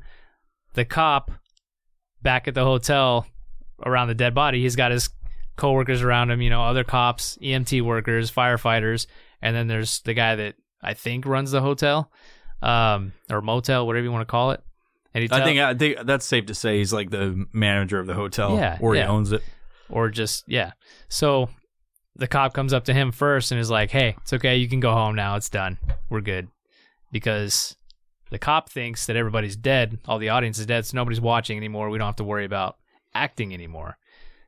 [0.74, 1.32] the cop
[2.22, 3.28] back at the hotel
[3.86, 4.62] around the dead body.
[4.62, 5.10] He's got his
[5.58, 9.08] coworkers around him, you know, other cops, EMT workers, firefighters,
[9.42, 12.12] and then there's the guy that I think runs the hotel,
[12.62, 14.62] um, or motel, whatever you want to call it.
[15.14, 18.08] And he I think I think that's safe to say he's like the manager of
[18.08, 18.56] the hotel.
[18.56, 19.42] Yeah, Or he owns it.
[19.90, 20.72] or just yeah.
[21.10, 21.50] So
[22.16, 24.58] the cop comes up to him first and is like, "Hey, it's okay.
[24.58, 25.36] You can go home now.
[25.36, 25.78] It's done.
[26.10, 26.48] We're good."
[27.12, 27.76] Because
[28.30, 31.90] the cop thinks that everybody's dead, all the audience is dead, so nobody's watching anymore.
[31.90, 32.76] We don't have to worry about
[33.16, 33.98] acting anymore.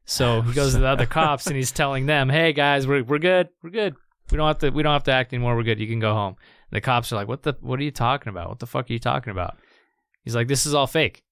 [0.09, 3.19] So he goes to the other cops and he's telling them, "Hey guys, we're we're
[3.19, 3.49] good.
[3.63, 3.95] We're good.
[4.31, 5.55] We don't have to we don't have to act anymore.
[5.55, 5.79] We're good.
[5.79, 6.35] You can go home."
[6.71, 8.49] The cops are like, "What the what are you talking about?
[8.49, 9.57] What the fuck are you talking about?"
[10.23, 11.23] He's like, "This is all fake."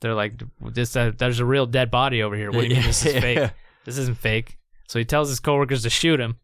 [0.00, 2.50] They're like, "This uh, there's a real dead body over here.
[2.50, 3.50] What do you mean this is fake?"
[3.84, 4.58] this isn't fake.
[4.86, 6.36] So he tells his coworkers to shoot him,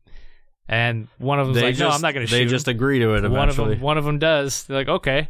[0.68, 2.38] and one of them's They like, just, "No, I'm not going to shoot." Him.
[2.40, 3.38] They him." just agree to it eventually.
[3.38, 4.64] one of them, one of them does.
[4.64, 5.28] They're like, "Okay."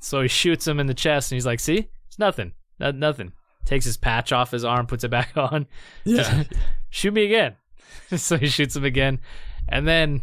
[0.00, 3.32] So he shoots him in the chest, and he's like, "See, it's nothing, not, nothing."
[3.64, 5.66] Takes his patch off his arm, puts it back on.
[6.04, 6.44] yeah.
[6.90, 7.56] shoot me again.
[8.16, 9.20] so he shoots him again,
[9.68, 10.22] and then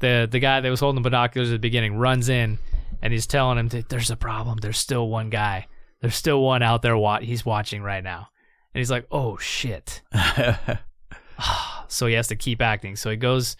[0.00, 2.58] the the guy that was holding the binoculars at the beginning runs in,
[3.02, 4.58] and he's telling him that there's a problem.
[4.58, 5.66] There's still one guy.
[6.00, 6.96] There's still one out there.
[6.96, 8.28] Wa- he's watching right now,
[8.74, 10.02] and he's like, "Oh shit."
[11.88, 12.96] so he has to keep acting.
[12.96, 13.56] So he goes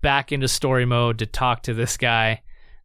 [0.00, 2.42] back into story mode to talk to this guy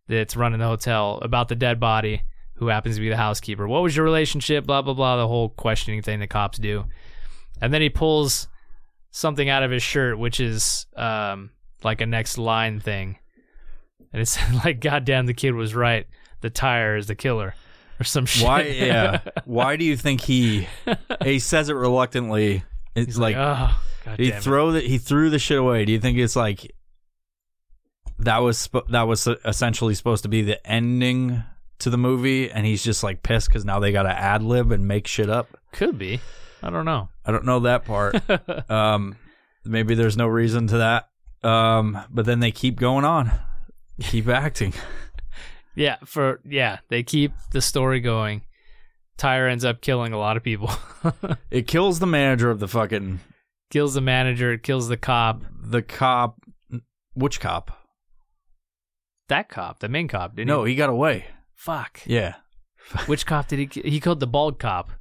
[0.07, 2.23] that's running the hotel about the dead body,
[2.63, 3.67] who happens to be the housekeeper.
[3.67, 4.65] What was your relationship?
[4.65, 5.17] Blah blah blah.
[5.17, 6.85] The whole questioning thing the cops do,
[7.61, 8.47] and then he pulls
[9.11, 11.51] something out of his shirt, which is um,
[11.83, 13.17] like a next line thing,
[14.11, 16.07] and it's like, "Goddamn, the kid was right.
[16.41, 17.53] The tire is the killer."
[17.99, 18.45] Or some shit.
[18.47, 18.61] Why?
[18.63, 19.21] Yeah.
[19.45, 20.67] Why do you think he?
[21.23, 22.63] He says it reluctantly.
[22.95, 23.81] It's He's like, like, oh,
[24.17, 25.85] he damn it." throw the he threw the shit away.
[25.85, 26.73] Do you think it's like
[28.19, 31.43] that was that was essentially supposed to be the ending
[31.79, 34.71] to the movie, and he's just like pissed because now they got to ad lib
[34.71, 35.47] and make shit up.
[35.71, 36.19] Could be.
[36.61, 37.09] I don't know.
[37.25, 38.15] I don't know that part.
[38.71, 39.15] um,
[39.65, 41.09] maybe there's no reason to that.
[41.47, 43.31] Um, but then they keep going on,
[44.01, 44.73] keep acting.
[45.75, 48.43] Yeah, for yeah, they keep the story going.
[49.17, 50.69] Tyre ends up killing a lot of people.
[51.49, 53.19] It kills the manager of the fucking
[53.71, 55.41] kills the manager, It kills the cop.
[55.59, 56.37] the cop.
[57.15, 57.75] Which cop?
[59.29, 60.73] That cop, the main cop, didn't No, he?
[60.73, 61.25] he got away.
[61.55, 62.01] Fuck.
[62.05, 62.35] Yeah.
[63.05, 63.67] Which cop did he?
[63.67, 64.91] ki- He killed the bald cop.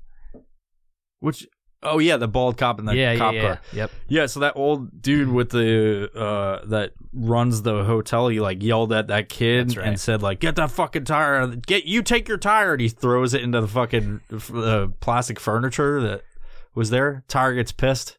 [1.21, 1.47] Which?
[1.85, 3.49] Oh yeah, the bald cop and the yeah, cop yeah, yeah.
[3.49, 3.61] car.
[3.73, 3.91] Yep.
[4.09, 8.93] Yeah, so that old dude with the uh that runs the hotel, he like yelled
[8.93, 9.87] at that kid That's right.
[9.89, 11.45] and said like, "Get that fucking tire!
[11.57, 14.21] Get you take your tire!" And he throws it into the fucking
[14.55, 16.23] uh, plastic furniture that
[16.77, 17.25] was there.
[17.27, 18.17] Tire gets pissed,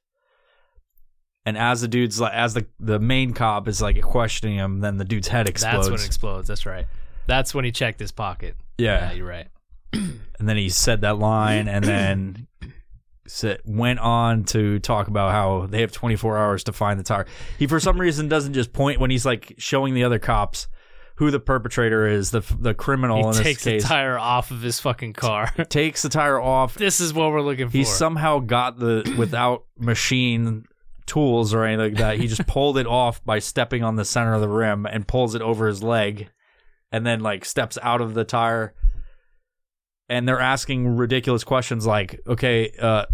[1.46, 4.98] and as the dude's like, as the the main cop is like questioning him, then
[4.98, 5.88] the dude's head explodes.
[5.88, 6.48] That's when it explodes.
[6.50, 6.86] That's right.
[7.28, 8.56] That's when he checked his pocket.
[8.78, 9.48] yeah, Yeah, you're right.
[9.94, 12.48] and then he said that line, and then.
[13.26, 17.26] Said, went on to talk about how they have 24 hours to find the tire.
[17.58, 20.68] He, for some reason, doesn't just point when he's like showing the other cops
[21.16, 23.82] who the perpetrator is, the the criminal he in this takes case.
[23.84, 25.48] the tire off of his fucking car.
[25.70, 26.74] takes the tire off.
[26.76, 27.78] this is what we're looking for.
[27.78, 30.66] He somehow got the without machine
[31.06, 32.18] tools or anything like that.
[32.18, 35.34] He just pulled it off by stepping on the center of the rim and pulls
[35.34, 36.30] it over his leg,
[36.94, 38.74] and then like steps out of the tire.
[40.08, 43.06] And they're asking ridiculous questions like, "Okay, uh,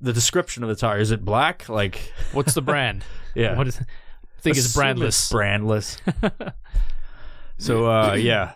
[0.00, 1.68] the description of the tire is it black?
[1.68, 3.04] Like, What's the brand?
[3.34, 3.80] yeah, What is?
[3.80, 5.32] I think it's brandless.
[5.32, 5.98] brandless.
[7.58, 8.52] so uh yeah.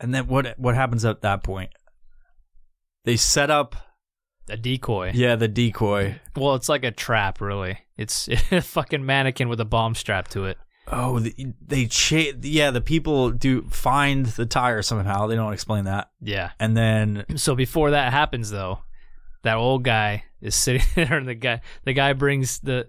[0.00, 1.70] And then what what happens at that point?
[3.04, 3.74] They set up
[4.50, 5.12] a decoy.
[5.14, 6.20] yeah, the decoy.
[6.36, 7.78] Well, it's like a trap, really.
[7.96, 10.58] It's a fucking mannequin with a bomb strapped to it.
[10.90, 11.34] Oh, the,
[11.66, 15.26] they cha- yeah, the people do find the tire somehow.
[15.26, 16.10] They don't explain that.
[16.20, 16.50] Yeah.
[16.58, 18.80] And then So before that happens, though,
[19.42, 22.88] that old guy is sitting there, and the guy, the guy brings the,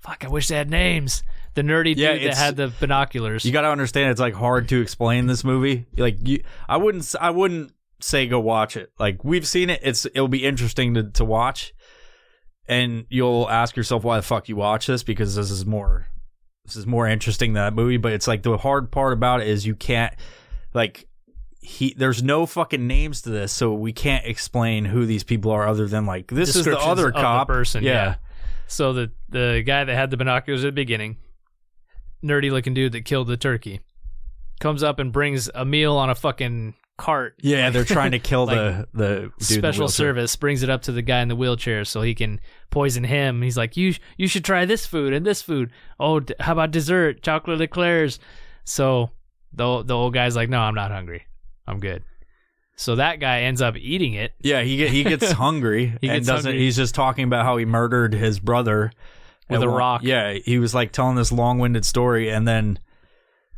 [0.00, 1.22] fuck, I wish they had names.
[1.54, 3.44] The nerdy Yeah, dude that had the binoculars.
[3.44, 5.86] you got to understand it's like hard to explain this movie.
[5.96, 8.92] Like you I wouldn't I wouldn't say go watch it.
[8.96, 9.80] Like we've seen it.
[9.82, 11.74] It's it'll be interesting to to watch.
[12.68, 16.06] And you'll ask yourself why the fuck you watch this because this is more
[16.68, 19.48] this is more interesting than that movie, but it's like the hard part about it
[19.48, 20.14] is you can't
[20.74, 21.06] like
[21.60, 25.66] he there's no fucking names to this, so we can't explain who these people are
[25.66, 27.92] other than like this is the other of the cop person, Yeah.
[27.92, 28.14] yeah.
[28.66, 31.16] So the the guy that had the binoculars at the beginning,
[32.22, 33.80] nerdy looking dude that killed the turkey,
[34.60, 37.36] comes up and brings a meal on a fucking cart.
[37.40, 40.68] Yeah, they're trying to kill Like, the the dude in the Special service brings it
[40.68, 43.40] up to the guy in the wheelchair so he can poison him.
[43.40, 45.70] He's like, "You you should try this food and this food.
[45.98, 47.22] Oh, d- how about dessert?
[47.22, 48.18] Chocolate eclairs."
[48.64, 49.10] So
[49.54, 51.22] the the old guy's like, "No, I'm not hungry.
[51.66, 52.02] I'm good."
[52.76, 54.34] So that guy ends up eating it.
[54.40, 56.44] Yeah, he get, he gets hungry He and doesn't.
[56.52, 56.64] hungry.
[56.64, 58.92] He's just talking about how he murdered his brother
[59.50, 60.02] With a one- rock.
[60.04, 62.78] Yeah, he was like telling this long-winded story and then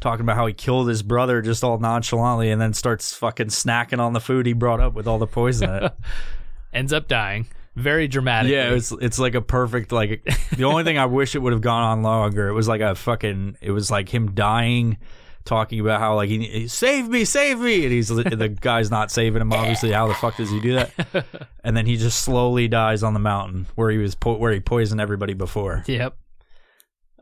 [0.00, 3.98] talking about how he killed his brother just all nonchalantly, and then starts fucking snacking
[3.98, 5.92] on the food he brought up with all the poison in it.
[6.72, 7.46] Ends up dying.
[7.76, 8.50] Very dramatic.
[8.52, 10.24] yeah, it's it's like a perfect like.
[10.56, 12.48] The only thing I wish it would have gone on longer.
[12.48, 13.56] It was like a fucking.
[13.60, 14.98] It was like him dying.
[15.46, 19.10] Talking about how like he, he save me, save me, and he's the guy's not
[19.10, 19.52] saving him.
[19.52, 21.24] Obviously, how the fuck does he do that?
[21.64, 24.60] And then he just slowly dies on the mountain where he was po- where he
[24.60, 25.82] poisoned everybody before.
[25.86, 26.16] Yep.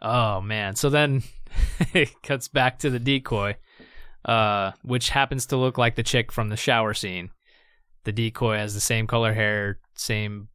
[0.02, 0.74] Oh man.
[0.76, 1.22] So then
[1.94, 3.56] it cuts back to the decoy,
[4.24, 7.30] uh, which happens to look like the chick from the shower scene.
[8.04, 10.48] The decoy has the same color hair, same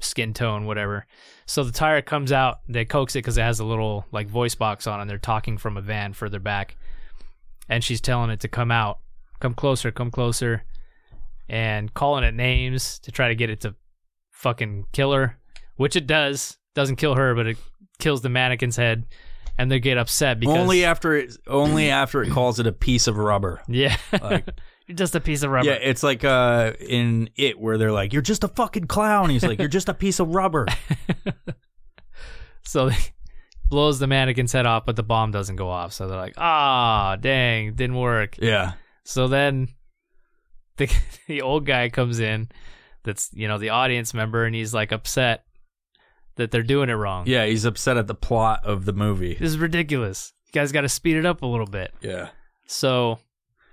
[0.00, 1.06] skin tone, whatever.
[1.46, 2.60] So the tire comes out.
[2.68, 5.58] They coax it because it has a little like voice box on, and they're talking
[5.58, 6.76] from a van further back.
[7.68, 8.98] And she's telling it to come out,
[9.40, 10.64] come closer, come closer,
[11.48, 13.74] and calling it names to try to get it to
[14.30, 15.38] fucking kill her,
[15.76, 16.56] which it does.
[16.74, 17.58] Doesn't kill her, but it
[17.98, 19.06] kills the mannequin's head,
[19.58, 23.06] and they get upset because only after it only after it calls it a piece
[23.06, 23.60] of rubber.
[23.68, 24.48] yeah, Like-
[24.94, 25.68] just a piece of rubber.
[25.68, 29.44] Yeah, it's like uh in it where they're like, "You're just a fucking clown." He's
[29.44, 30.66] like, "You're just a piece of rubber."
[32.62, 32.90] So
[33.68, 35.92] blows the mannequin's head off, but the bomb doesn't go off.
[35.92, 38.36] So they're like, ah, dang, didn't work.
[38.38, 38.72] Yeah,
[39.04, 39.68] So then
[40.76, 40.92] the
[41.26, 42.48] the old guy comes in,
[43.02, 45.44] that's you know the audience member, and he's like upset
[46.40, 47.24] that they're doing it wrong.
[47.26, 49.34] yeah, he's upset at the plot of the movie.
[49.34, 50.32] This is ridiculous.
[50.46, 51.94] You guys got to speed it up a little bit.
[52.00, 52.30] Yeah,
[52.66, 53.18] So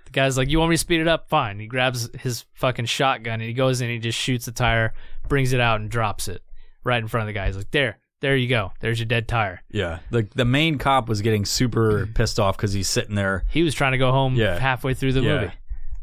[0.04, 1.28] the guy's like, "You want me to speed it up?
[1.28, 3.90] Fine." He grabs his fucking shotgun and he goes in.
[3.90, 4.94] He just shoots the tire,
[5.28, 6.42] brings it out, and drops it
[6.84, 7.46] right in front of the guy.
[7.46, 8.72] He's like, "There, there you go.
[8.80, 9.98] There's your dead tire." yeah.
[10.10, 13.44] The the main cop was getting super pissed off because he's sitting there.
[13.50, 14.58] He was trying to go home Yeah.
[14.58, 15.40] halfway through the Yeah.
[15.40, 15.52] movie.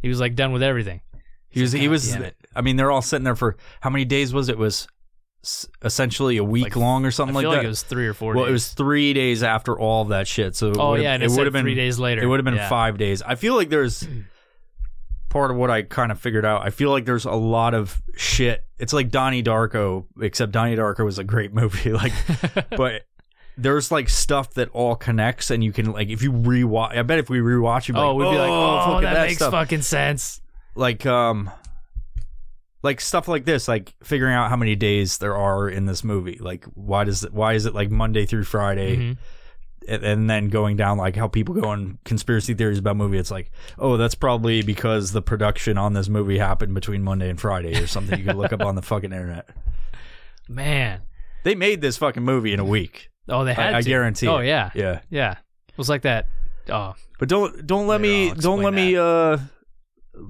[0.01, 1.01] He was like done with everything.
[1.49, 2.15] He was he was.
[2.55, 4.53] I mean, they're all sitting there for how many days was it?
[4.53, 4.87] it was
[5.83, 7.65] essentially a week Like, long or I something feel like like, that.
[7.65, 8.33] it was three or four.
[8.33, 8.49] well, days.
[8.49, 10.55] it was three days after all of that shit.
[10.55, 12.21] So it Oh yeah, and it it, would have been three days later.
[12.23, 12.69] It would have been Yeah.
[12.69, 13.21] five days.
[13.21, 14.07] I feel like there's
[15.29, 16.61] part of what I kind of figured out.
[16.65, 18.63] I feel like there's a lot of shit.
[18.79, 21.91] It's like Donnie Darko, except Donnie Darko was a great movie.
[21.91, 22.13] Like,
[22.77, 23.03] but
[23.57, 26.97] there's like stuff that all connects, and you can like if you rewatch.
[26.97, 29.13] I bet if we rewatch, you'd be Oh, like, we'd be like, "Oh, oh, that,
[29.13, 30.41] that makes stuff." fucking sense.
[30.75, 31.49] like um
[32.85, 36.37] like stuff like this like figuring out how many days there are in this movie.
[36.39, 38.95] Like why does it why is it like monday through friday?
[38.97, 39.17] Mhm.
[39.87, 43.29] and, and then going down like how people go on conspiracy theories about movie it's
[43.29, 47.75] like oh that's probably because the production on this movie happened between monday and friday
[47.81, 48.17] or something.
[48.17, 49.49] You can look up on the fucking internet.
[50.47, 51.01] Man,
[51.43, 53.09] they made this fucking movie in a week.
[53.27, 54.47] Oh, they had i, I guarantee Oh it.
[54.47, 54.99] yeah, yeah.
[55.09, 55.31] Yeah.
[55.69, 56.27] It was like that.
[56.69, 59.37] Oh, but don't don't let me don't let explain me uh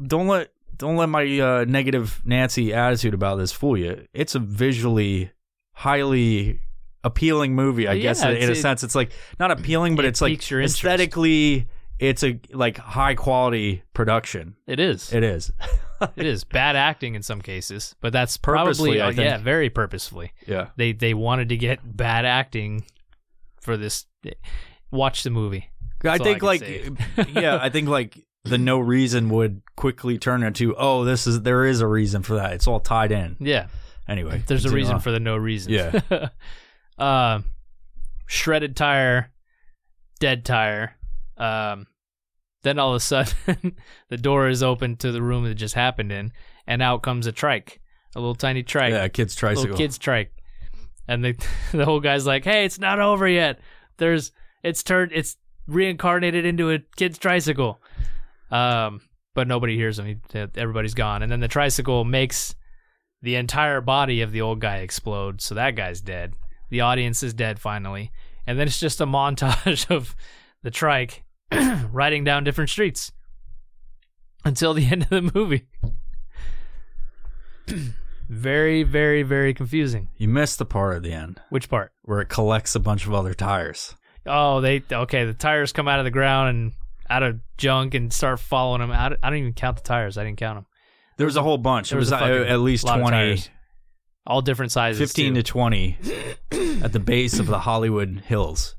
[0.08, 4.06] don't let don't let my uh, negative Nancy attitude about this fool you.
[4.14, 5.32] It's a visually
[5.74, 6.60] highly
[7.04, 8.24] appealing movie, I Yeah, guess.
[8.24, 11.68] In, in a it- sense, it's like not appealing, but it it's like aesthetically
[12.00, 14.56] it's a like high quality production.
[14.68, 15.14] It is.
[15.14, 15.52] It is.
[16.16, 19.20] it is bad acting in some cases, but that's Purposefully, probably I uh, think.
[19.20, 20.34] yeah, very purposefully.
[20.46, 20.68] yeah.
[20.76, 22.86] They they wanted to get bad acting
[23.62, 24.06] for this.
[24.92, 25.70] Watch the movie.
[26.04, 26.62] I That's all think I like
[27.34, 31.66] yeah, I think like the no reason would quickly turn into oh this is there
[31.66, 32.54] is a reason for that.
[32.54, 33.36] It's all tied in.
[33.40, 33.68] Yeah,
[34.08, 35.00] Anyway, there's a reason on.
[35.00, 35.74] for the no reason.
[35.74, 36.30] Yeah.
[37.00, 37.42] uh,
[38.28, 39.32] shredded tire,
[40.20, 40.96] dead tire.
[41.38, 41.88] Um,
[42.62, 43.76] then all of a sudden,
[44.10, 46.32] the door is open to the room that just happened in,
[46.68, 47.82] and out comes a trike,
[48.16, 48.92] a little tiny trike.
[48.94, 49.64] yeah, kids tricycle.
[49.64, 50.32] little kid's trike,
[51.08, 51.36] and the
[51.72, 53.60] the whole guy's like, "Hey, it's not over yet.
[53.98, 54.32] There's
[54.64, 57.82] it's turned it's reincarnated into a kid's tricycle."
[58.52, 59.02] Um,
[59.34, 60.06] but nobody hears him.
[60.06, 60.18] He,
[60.56, 62.56] everybody's gone, and then the tricycle makes
[63.22, 65.42] the entire body of the old guy explode.
[65.42, 66.34] So that guy's dead.
[66.70, 68.12] The audience is dead finally,
[68.48, 70.16] and then it's just a montage of
[70.64, 71.24] the trike
[71.92, 73.12] riding down different streets
[74.44, 75.68] until the end of the movie.
[78.30, 80.10] very, very, very confusing.
[80.18, 81.92] You missed the part at the end Which part?
[82.04, 83.96] where it collects a bunch of other tires.
[84.26, 85.26] Oh, they okay.
[85.26, 86.72] The tires come out of the ground and
[87.10, 88.92] out of junk and start following them.
[88.92, 90.18] I don't, I don't even count the tires.
[90.18, 90.66] I didn't count them.
[91.18, 91.90] There was a whole bunch.
[91.90, 93.50] There was was, at least 20, tires.
[94.28, 95.00] All different sizes.
[95.00, 95.42] 15 too.
[95.42, 95.98] to 20
[96.84, 98.76] at the base of the Hollywood Hills.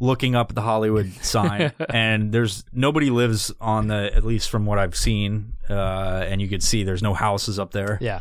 [0.00, 4.66] Looking up at the Hollywood sign, and there's nobody lives on the at least from
[4.66, 7.98] what I've seen, uh, and you could see there's no houses up there.
[8.00, 8.18] yeah.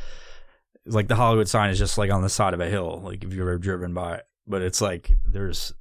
[0.86, 3.34] like the Hollywood sign is just like on the side of a hill, like if
[3.34, 4.28] you've ever driven by it.
[4.46, 5.74] But it's like there's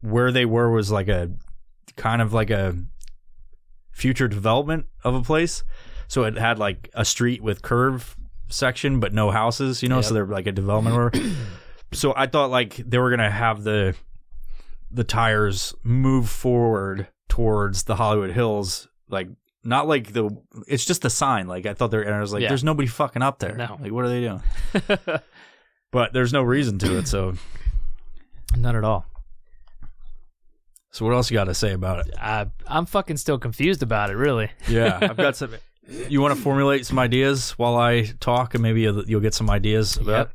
[0.00, 1.30] where they were was like a
[1.96, 2.76] kind of like a
[3.92, 5.64] future development of a place.
[6.08, 8.16] So it had like a street with curve
[8.48, 10.00] section, but no houses, you know.
[10.00, 10.96] So they're like a development.
[11.90, 13.94] Or so I thought like they were gonna have the
[14.90, 19.28] the tires move forward towards the Hollywood Hills, like
[19.64, 20.30] not like the.
[20.66, 21.46] It's just the sign.
[21.46, 22.02] Like I thought they were.
[22.02, 22.48] And I was like, Yeah.
[22.48, 23.54] there's nobody fucking up there.
[23.56, 23.78] No.
[23.80, 24.42] Like what are they doing?
[25.90, 27.08] But there's no reason to it.
[27.08, 27.34] So
[28.56, 29.06] Not at all.
[30.98, 32.14] So what else you got to say about it?
[32.20, 34.16] I, I'm fucking still confused about it.
[34.16, 34.50] Really.
[34.68, 35.54] Yeah, I've got some.
[36.08, 39.48] You want to formulate some ideas while I talk, and maybe you'll, you'll get some
[39.48, 40.30] ideas about.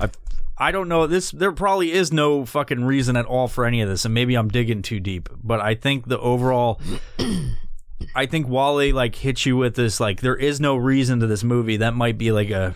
[0.00, 0.10] I
[0.58, 1.30] I don't know this.
[1.30, 4.48] There probably is no fucking reason at all for any of this, and maybe I'm
[4.48, 5.30] digging too deep.
[5.42, 6.78] But I think the overall,
[8.14, 11.26] I think while they like hit you with this, like there is no reason to
[11.26, 11.78] this movie.
[11.78, 12.74] That might be like a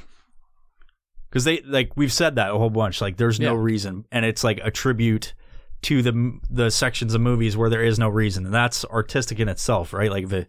[1.29, 3.01] because they like we've said that a whole bunch.
[3.01, 3.62] Like there's no Yeah.
[3.62, 5.35] reason, and it's like a tribute
[5.82, 9.48] to the the sections of movies where there is no reason, and that's artistic in
[9.48, 10.10] itself, right?
[10.10, 10.46] Like the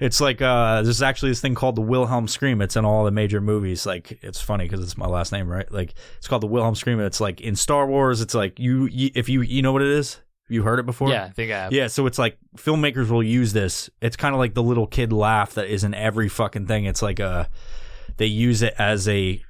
[0.00, 2.60] it's like uh there's actually this thing called the Wilhelm scream.
[2.60, 3.86] It's in all the major movies.
[3.86, 5.70] Like it's funny because it's my last name, right?
[5.72, 7.00] Like it's called the Wilhelm scream.
[7.00, 8.20] It's like in Star Wars.
[8.20, 10.20] It's like you, you if you you know what it is.
[10.46, 11.08] You heard it before?
[11.08, 11.72] Yeah, I think I have.
[11.72, 13.88] Yeah, so it's like filmmakers will use this.
[14.02, 16.84] It's kind of like the little kid laugh that is in every fucking thing.
[16.84, 17.48] It's like a
[18.18, 19.42] they use it as a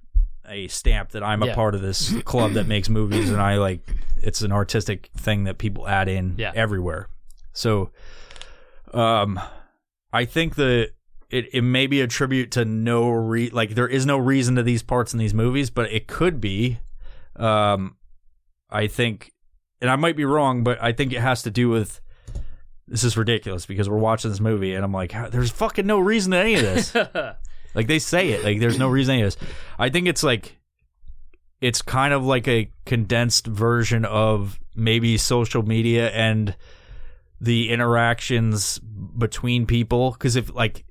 [0.48, 1.54] a stamp that I'm a Yeah.
[1.54, 3.80] part of this club that makes movies and I like
[4.26, 6.52] it's an artistic thing that people add in Yeah.
[6.54, 7.08] everywhere.
[7.52, 7.90] So
[8.92, 9.40] um
[10.12, 10.90] I think that
[11.30, 14.62] it, it may be a tribute to no re like there is no reason to
[14.62, 16.78] these parts in these movies, but it could be.
[17.36, 17.96] Um
[18.70, 19.32] I think
[19.80, 22.00] and I might be wrong, but I think it has to do with
[22.86, 26.32] this is ridiculous because we're watching this movie and I'm like, there's fucking no reason
[26.32, 26.94] to any of this.
[27.74, 29.48] like they say it, like there's no reason to any of this.
[29.78, 30.56] I think it's like
[31.64, 36.54] it's kind of like a condensed version of maybe social media and
[37.40, 40.10] the interactions between people.
[40.12, 40.84] Because if like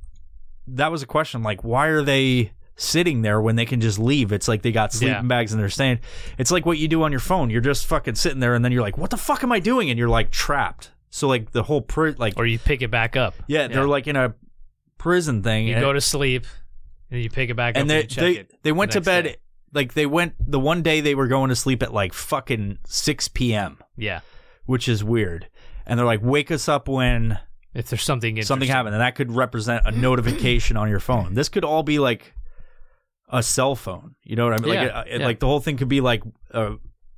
[0.68, 4.32] that was a question, like why are they sitting there when they can just leave?
[4.32, 5.22] It's like they got sleeping Yeah.
[5.22, 6.00] bags and they're staying.
[6.40, 7.50] It's like what you do on your phone.
[7.52, 9.90] You're just fucking sitting there and then you're like, what the fuck am I doing?
[9.92, 10.92] And you're like trapped.
[11.12, 13.36] So like the whole pri- like Or you pick it back up.
[13.48, 14.34] yeah, they're like in a
[14.98, 15.68] prison thing.
[15.68, 16.46] You go to sleep
[17.12, 18.52] and you pick it back and up they and you check they, it.
[18.64, 19.36] they went the to bed day.
[19.74, 23.28] Like they went the one day they were going to sleep at like fucking 6
[23.30, 24.22] p.m Yeah.
[24.66, 25.48] which is weird.
[25.86, 27.40] And they're like wake us up when
[27.74, 28.96] If there's something something happened.
[28.96, 31.34] And that could represent a notification on your phone.
[31.34, 32.34] This could all be like
[33.30, 34.16] a cell phone.
[34.24, 34.74] You know what i mean?
[34.74, 35.26] Yeah, like, it, yeah.
[35.26, 36.76] like the whole thing could be like a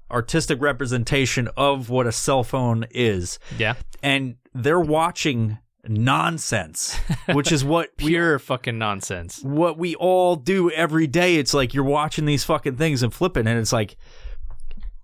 [0.10, 3.38] artistic representation of what a cell phone is.
[3.58, 3.74] Yeah.
[4.01, 5.58] and they're watching
[5.88, 6.96] nonsense
[7.34, 9.42] which is what we Pure fucking nonsense.
[9.44, 11.36] what we all do every day.
[11.36, 13.96] It's like you're watching these fucking things and flipping, and it's like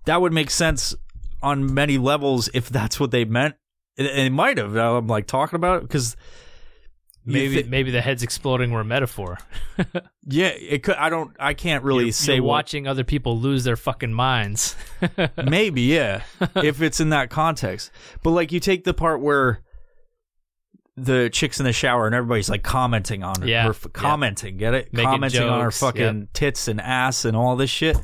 [0.06, 0.94] that would make sense
[1.42, 3.54] on many levels if that's what they meant.
[3.98, 4.74] And it might have.
[4.76, 6.16] I'm like talking about it because
[7.24, 9.38] maybe thi- maybe the heads exploding were a metaphor.
[10.26, 10.96] yeah, it could.
[10.96, 11.36] I don't.
[11.38, 14.74] I can't really You're- say you're watching other people lose their fucking minds.
[15.36, 16.22] Maybe, yeah,
[16.56, 17.90] if it's in that context.
[18.22, 19.60] But like, you take the part where
[20.96, 23.90] the chicks in the shower and everybody's like commenting on her, Yeah, or f- yeah.
[23.92, 24.92] commenting, get it?
[24.92, 26.32] Making commenting on her fucking yep.
[26.34, 27.96] tits and ass and all this shit.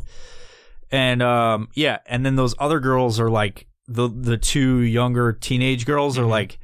[0.90, 5.84] And um, yeah, and then those other girls are like the the two younger teenage
[5.86, 6.24] girls Mm-hmm.
[6.24, 6.58] are like,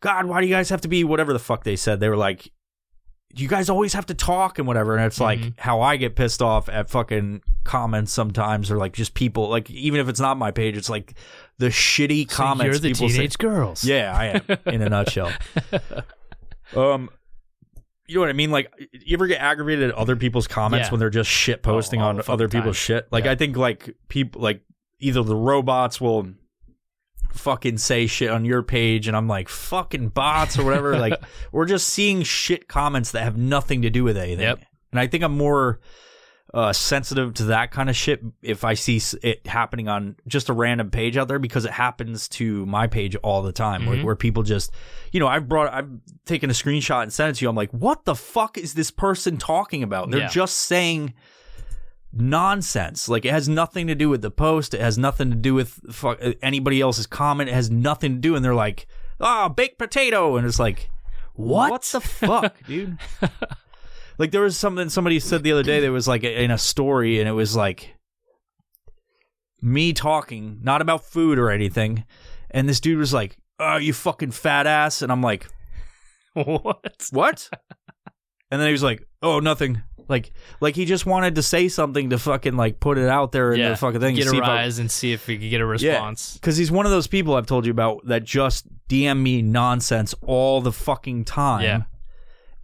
[0.00, 2.00] God, why do you guys have to be whatever the fuck they said?
[2.00, 2.50] They were like.
[3.34, 5.54] You guys always have to talk and whatever, and it's like Mhm.
[5.58, 10.00] how I get pissed off at fucking comments sometimes, or like just people, like even
[10.00, 11.14] if it's not my page, it's like
[11.58, 13.16] the shitty So comments you're the people say.
[13.16, 13.84] teenage girls.
[13.84, 15.32] Yeah, I am in a nutshell.
[16.76, 17.08] Um,
[18.06, 18.50] you know what I mean?
[18.50, 20.90] Like, you ever get aggravated at other people's comments Yeah.
[20.92, 22.96] when they're just shit posting Oh, on other people's time.
[22.98, 23.08] shit?
[23.10, 23.32] Like, Yeah.
[23.32, 24.60] I think like people like
[25.00, 26.28] either the robots will
[27.32, 30.98] fucking say shit on your page, and I'm like fucking bots or whatever.
[30.98, 31.20] like,
[31.52, 34.40] we're just seeing shit comments that have nothing to do with anything.
[34.44, 34.60] Yep.
[34.92, 35.80] And I think I'm more
[36.54, 40.54] uh, sensitive to that kind of shit if I see it happening on just a
[40.54, 44.04] random page out there because it happens to my page all the time where, Mhm.
[44.04, 44.72] where people just,
[45.12, 45.90] you know, I've brought, I've
[46.24, 47.50] taken a screenshot and sent it to you.
[47.50, 50.10] I'm like, what the fuck is this person talking about?
[50.10, 50.28] They're Yeah.
[50.28, 51.12] just saying
[52.12, 53.08] nonsense.
[53.08, 54.74] Like it has nothing to do with the post.
[54.74, 57.50] It has nothing to do with fuck, anybody else's comment.
[57.50, 58.34] It has nothing to do.
[58.34, 58.86] And they're like,
[59.20, 60.36] ah, baked potato.
[60.36, 60.90] And it's like,
[61.34, 61.70] What?
[61.70, 62.98] What the fuck, dude?
[64.18, 67.20] like there was something somebody said the other day that was like in a story,
[67.20, 67.94] and it was like
[69.62, 72.04] me talking, not about food or anything,
[72.50, 75.46] and this dude was like, "Oh, you fucking fat ass," and I'm like,
[76.34, 77.08] what?
[77.10, 77.48] "What?"
[78.50, 82.10] and then he was like, "Oh, nothing." Like, like he just wanted to say something
[82.10, 83.68] to fucking like put it out there in yeah.
[83.70, 84.14] the fucking thing.
[84.16, 86.34] Get a see if I- rise and see if we could get a response.
[86.34, 90.14] because he's one of those people I've told you about that just DM me nonsense
[90.22, 91.62] all the fucking time.
[91.62, 91.82] Yeah.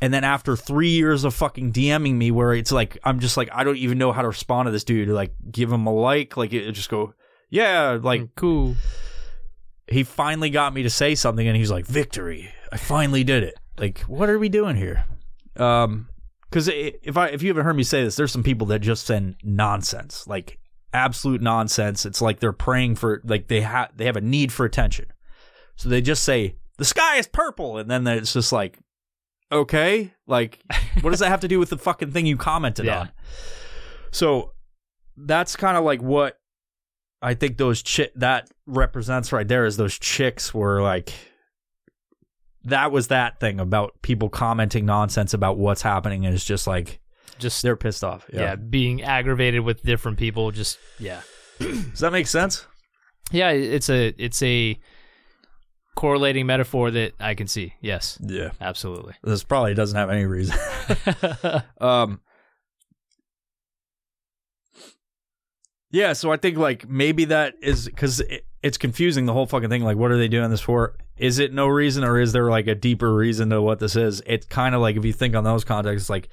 [0.00, 3.48] And then after three years of fucking DMing me, where it's like I'm just like
[3.52, 5.08] I don't even know how to respond to this dude.
[5.08, 7.14] Like give him a like, like it just go,
[7.50, 7.98] yeah.
[8.02, 8.76] Like Mm, cool.
[9.86, 12.50] he finally got me to say something, and he's like, "Victory!
[12.72, 15.04] I finally did it." Like, what are we doing here?
[15.56, 16.08] Um,
[16.54, 19.04] because if I if you haven't heard me say this, there's some people that just
[19.06, 20.60] send nonsense, like
[20.92, 22.06] absolute nonsense.
[22.06, 25.06] It's like they're praying for like they have they have a need for attention,
[25.74, 28.78] so they just say the sky is purple, and then it's just like,
[29.50, 30.60] okay, like
[31.00, 33.00] what does that have to do with the fucking thing you commented Yeah.
[33.00, 33.10] on?
[34.12, 34.52] So
[35.16, 36.38] that's kind of like what
[37.20, 41.12] I think those chick that represents right there is those chicks were like
[42.64, 47.00] that was that thing about people commenting nonsense about what's happening and it's just like
[47.38, 48.26] Just they're pissed off.
[48.32, 48.56] yeah.
[48.56, 50.50] being aggravated with different people.
[50.50, 51.20] Just yeah,
[51.58, 52.66] Does that make sense?
[53.30, 53.50] yeah.
[53.50, 54.78] It's a it's a
[55.94, 57.74] correlating metaphor that I can see.
[57.80, 58.50] Yes, Yeah.
[58.60, 59.14] absolutely.
[59.22, 60.56] This probably doesn't have any reason.
[61.80, 62.20] um
[65.94, 69.70] Yeah, so I think like maybe that is because it, it's confusing the whole fucking
[69.70, 69.84] thing.
[69.84, 70.96] Like, what are they doing this for?
[71.16, 74.20] Is it no reason, or is there like a deeper reason to what this is?
[74.26, 76.30] It's kind of like if you think on those contexts, like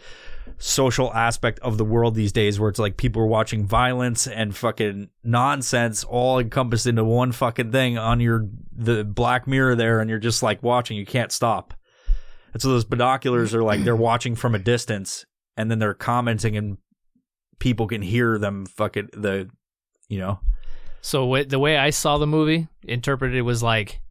[0.58, 4.56] social aspect of the world these days, where it's like people are watching violence and
[4.56, 10.10] fucking nonsense all encompassed into one fucking thing on your the Black Mirror there, and
[10.10, 11.76] you're just like watching, you can't stop.
[12.54, 15.24] And so those binoculars are like they're watching from a distance,
[15.56, 16.80] and then they're commenting, and
[17.62, 19.50] people can hear them fucking the,
[20.10, 20.40] you know.
[21.00, 24.02] So wh- the way I saw the movie interpreted was like,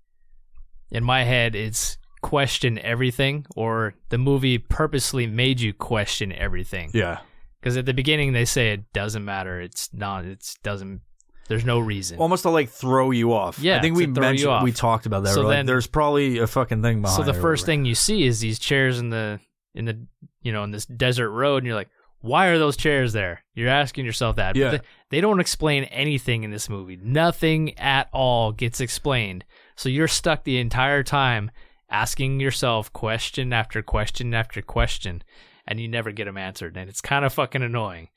[0.90, 6.90] in my head, it's question everything, or the movie purposely made you question everything.
[6.94, 7.18] Yeah.
[7.60, 9.60] Because at the beginning they say it doesn't matter.
[9.60, 10.24] It's not.
[10.24, 11.02] It doesn't.
[11.48, 12.18] There's no reason.
[12.18, 13.58] Almost to like throw you off.
[13.58, 15.34] Yeah, I think we to throw you mentioned we talked about that.
[15.34, 17.16] So We're like, then- there's probably a fucking thing behind.
[17.16, 17.66] so the first whatever.
[17.66, 19.40] thing you see is these chairs in the
[19.74, 20.06] in the
[20.42, 21.90] you know in this desert road, and you're like,
[22.20, 23.42] why are those chairs there?
[23.54, 24.56] You're asking yourself that.
[24.56, 24.70] Yeah.
[24.72, 26.98] They, they don't explain anything in this movie.
[27.02, 29.44] Nothing at all gets explained.
[29.76, 31.50] So you're stuck the entire time
[31.90, 35.22] asking yourself question after question after question,
[35.66, 36.76] and you never get them answered.
[36.76, 38.08] And it's kind of fucking annoying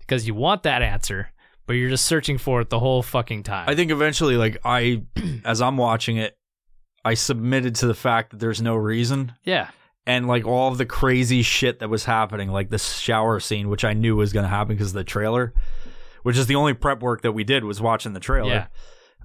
[0.00, 1.30] because you want that answer,
[1.66, 3.68] but you're just searching for it the whole fucking time.
[3.68, 5.02] I think eventually, like I,
[5.44, 6.36] as I'm watching it,
[7.04, 9.32] I submitted to the fact that there's no reason.
[9.44, 9.70] yeah.
[10.06, 13.84] And like all of the crazy shit that was happening, like the shower scene, which
[13.84, 15.52] I knew was going to happen because of the trailer,
[16.22, 18.68] which is the only prep work that we did was watching the trailer.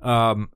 [0.03, 0.29] Yeah.
[0.31, 0.49] Um,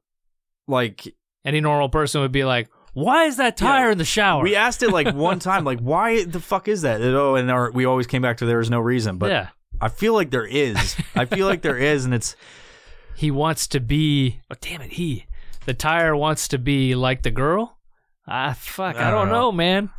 [0.68, 1.14] like
[1.44, 3.92] Any normal person would be like, why is that tire Yeah.
[3.94, 4.44] in the shower?
[4.44, 7.02] we asked it like one time, like why the fuck is that?
[7.02, 9.50] And, oh, and our, we always came back to there was no reason, but yeah.
[9.82, 10.96] I feel like there is.
[11.16, 12.36] I feel like there is, and it's
[13.16, 15.26] he wants to be oh damn it he
[15.66, 17.78] the tire wants to be like the girl
[18.28, 19.34] ah fuck i, I don't don't know.
[19.42, 19.52] know.
[19.52, 19.90] man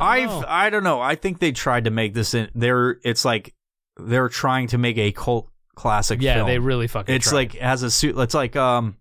[0.00, 0.44] I've know.
[0.46, 1.00] I don't know.
[1.00, 3.54] I think they tried to make this in they're it's like
[3.96, 6.48] they're trying to make a cult classic yeah, film.
[6.48, 7.14] they really fucking.
[7.14, 7.34] it's tried.
[7.36, 8.96] like has a suit it's like um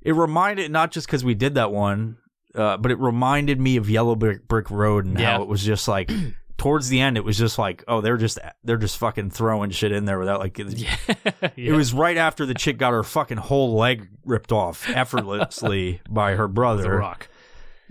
[0.00, 2.16] it reminded not just because we did that one
[2.54, 5.36] uh, but it reminded me of yellow brick, brick road and Yeah.
[5.36, 6.10] how it was just like
[6.58, 9.90] towards the end it was just like oh they're just they're just fucking throwing shit
[9.92, 10.96] in there without like it, yeah.
[11.56, 16.34] it was right after the chick got her fucking whole leg ripped off effortlessly by
[16.34, 17.28] her brother the rock.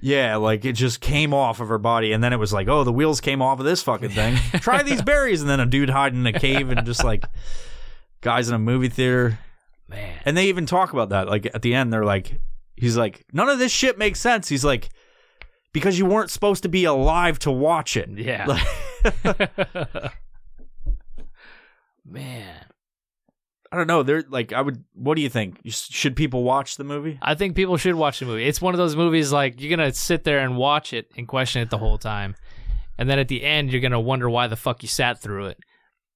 [0.02, 2.84] Yeah, like it just came off of her body, and then it was like, oh,
[2.84, 4.36] the wheels came off of this fucking thing.
[4.60, 7.24] Try these berries, and then a dude hiding in a cave, and just like
[8.22, 9.39] guys in a movie theater,
[9.88, 11.28] Man, and they even talk about that.
[11.28, 12.39] Like at the end, they're like,
[12.76, 14.49] he's like, none of this shit makes sense.
[14.49, 14.89] He's like,
[15.74, 18.10] because you weren't supposed to be alive to watch it.
[18.10, 18.45] yeah.
[18.45, 20.14] Like,
[22.06, 22.66] Man,
[23.72, 24.03] I don't know.
[24.03, 24.84] They're like, I would.
[24.93, 25.61] What do you think?
[25.65, 27.17] Should people watch the movie?
[27.22, 28.45] I think people should watch the movie.
[28.45, 31.61] It's one of those movies like you're gonna sit there and watch it and question
[31.61, 32.36] it the whole time,
[32.97, 35.57] and then at the end you're gonna wonder why the fuck you sat through it.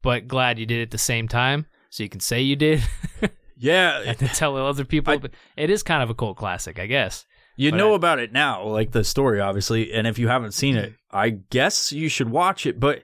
[0.01, 2.84] But glad you did it at the same time, so you can say you did
[3.58, 5.14] Yeah, and then tell other people.
[5.14, 7.26] I- but it is kind of a cult classic, I guess.
[7.56, 9.93] You But know I- about it now, like the story, obviously.
[9.93, 12.82] And if you haven't seen it, I guess you should watch it.
[12.82, 13.03] But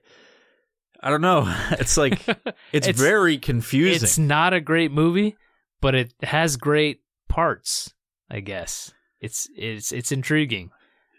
[1.02, 1.54] I don't know.
[1.72, 2.28] It's like
[2.72, 4.04] it's, It's- very confusing.
[4.04, 5.36] It's not a great movie,
[5.82, 7.94] but it has great parts.
[8.30, 10.72] I guess it's it's it's intriguing.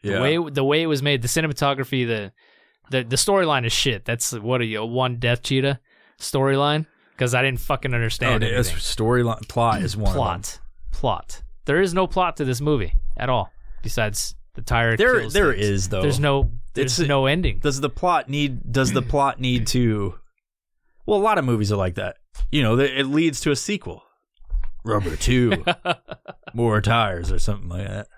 [0.03, 0.15] yeah.
[0.17, 2.33] The way the way it was made, the cinematography, the
[2.91, 4.05] the the storyline is shit.
[4.05, 5.79] That's what are you a one death cheetah
[6.19, 6.87] storyline?
[7.13, 8.77] Because I didn't fucking oh, understand it's anything.
[8.79, 10.61] storyline plot is one plot
[10.91, 11.43] plot.
[11.67, 13.51] There is no plot to this movie at all
[13.83, 14.97] besides the tire.
[14.97, 16.03] There, kills there is though.
[16.03, 17.59] There's no there's It's- no ending.
[17.59, 18.73] Does the plot need?
[18.73, 20.19] Does the plot need to?
[21.07, 22.17] Well, a lot of movies are like that.
[22.51, 24.03] You know, it leads to a sequel.
[24.85, 25.65] Rubber two,
[26.55, 28.09] more tires, or something like that.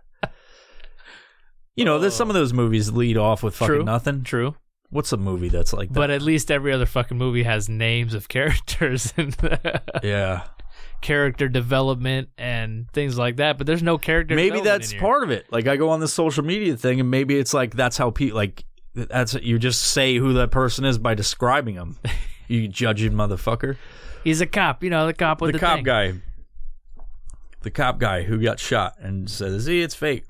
[1.76, 3.84] You know, there's some of those movies lead off with fucking True.
[3.84, 4.22] nothing.
[4.22, 4.54] True,
[4.90, 5.94] What's a movie that's like that?
[5.94, 9.36] but at least every other fucking movie has names of characters and
[10.02, 10.44] yeah.
[11.04, 13.58] Character development and things like that.
[13.58, 14.34] But there's no character.
[14.34, 15.46] maybe that's part of it.
[15.52, 18.36] Like I go on the social media thing, and maybe it's like that's how people
[18.36, 21.96] like that's you just say who that person is by describing them.
[22.48, 23.76] you judging motherfucker.
[24.24, 24.82] He's a cop.
[24.82, 25.84] You know, the cop with the, the, cop thing.
[25.84, 26.14] guy,
[27.60, 30.24] the cop guy who got shot and says, "See, it's fake."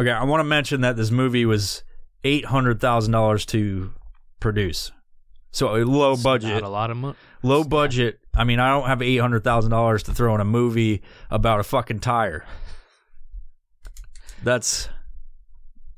[0.00, 1.84] Okay, I want to mention that this movie was
[2.24, 3.92] eight hundred thousand dollars to
[4.40, 4.90] produce,
[5.50, 6.50] so a low It's budget.
[6.54, 7.16] Not a lot of money.
[7.42, 8.20] low budget.
[8.34, 11.60] I mean, I don't have eight hundred thousand dollars to throw in a movie about
[11.60, 12.44] a fucking tire.
[14.42, 14.88] That's,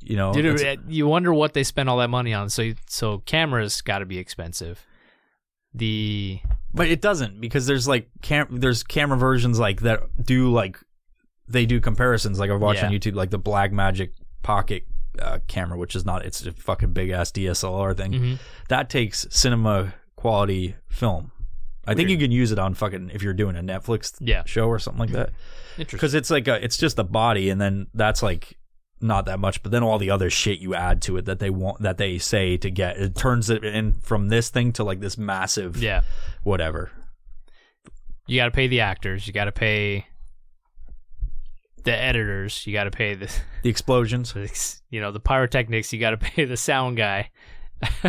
[0.01, 2.49] you know, Dude, that's- you wonder what they spend all that money on.
[2.51, 4.85] So, so cameras got to be expensive.
[5.75, 6.41] The
[6.75, 10.79] but it doesn't because there's like cam there's camera versions like that do like
[11.49, 12.39] they do comparisons.
[12.39, 14.11] Like I've watched on YouTube, like the Blackmagic
[14.43, 14.85] Pocket
[15.19, 18.13] uh, camera, which is not it's a fucking big ass DSLR thing.
[18.13, 18.39] Mhm.
[18.69, 21.33] That takes cinema quality film.
[21.87, 24.45] I think you can use it on fucking if you're doing a Netflix Yeah.
[24.47, 25.31] show or something like that.
[25.79, 25.97] interesting.
[25.97, 28.57] because it's like a, it's just a body, and then that's like
[29.01, 29.63] not that much.
[29.65, 32.19] But then all the other shit you add to it that they want that they
[32.19, 36.03] say to get it turns it in from this thing to like this massive Yeah,
[36.45, 36.93] whatever.
[38.29, 39.27] you got to pay the actors.
[39.27, 40.07] You got to pay
[41.85, 42.67] the editors.
[42.67, 43.31] You got to pay the,
[43.63, 44.35] The explosions.
[44.91, 45.93] you know, the pyrotechnics.
[45.93, 47.31] You got to pay the sound guy.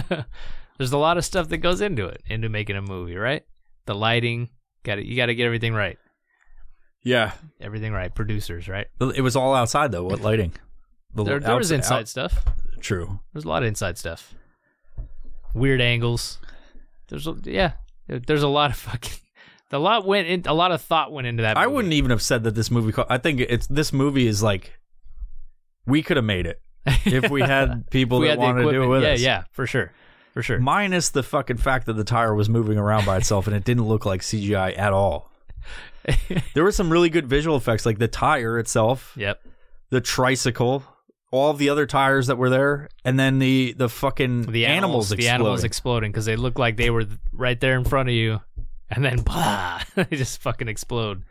[0.77, 3.43] There's a lot of stuff that goes into it, into making a movie, right?
[3.85, 4.49] The lighting.
[4.83, 5.97] Got You got to get everything right.
[7.05, 8.13] Yeah, Everything right.
[8.15, 8.87] Producers, right?
[9.01, 10.05] it was all outside though.
[10.05, 10.53] What lighting?
[11.13, 12.45] The There, there was inside out- stuff.
[12.79, 13.19] true.
[13.33, 14.33] There's a lot of inside stuff.
[15.53, 16.39] Weird angles.
[17.09, 17.73] There's a, yeah.
[18.07, 19.17] There's a lot of fucking.
[19.73, 20.43] A lot went in.
[20.45, 21.57] A lot of thought went into that.
[21.57, 22.91] I wouldn't even have said that this movie.
[22.91, 24.79] co- I think it's this movie is like
[25.85, 26.61] we could have made it
[27.05, 29.19] if we had people We that wanted to do it with yeah, us.
[29.21, 29.91] yeah, for sure,
[30.33, 30.59] for sure.
[30.59, 33.85] Minus the fucking fact that the tire was moving around by itself and it didn't
[33.85, 35.31] look like CGI at all.
[36.53, 39.41] There were some really good visual effects, like the tire itself, yep.
[39.89, 40.83] the tricycle,
[41.31, 45.09] all of the other tires that were there, and then the the fucking The animals,
[45.09, 45.65] the animals exploding.
[45.65, 48.41] exploding because they looked like they were right there in front of you,
[48.95, 51.23] and then bah, they just fucking explode.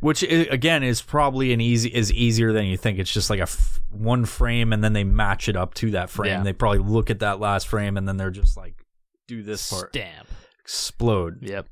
[0.00, 2.98] which again is probably an easy is easier than you think.
[2.98, 6.10] It's just like a f- one frame, and then they match it up to that
[6.10, 6.30] frame.
[6.30, 6.42] Yeah.
[6.42, 8.84] They probably look at that last frame, and then they're just like,
[9.26, 10.28] do this part, Stamp.
[10.60, 11.38] explode.
[11.42, 11.68] Yep.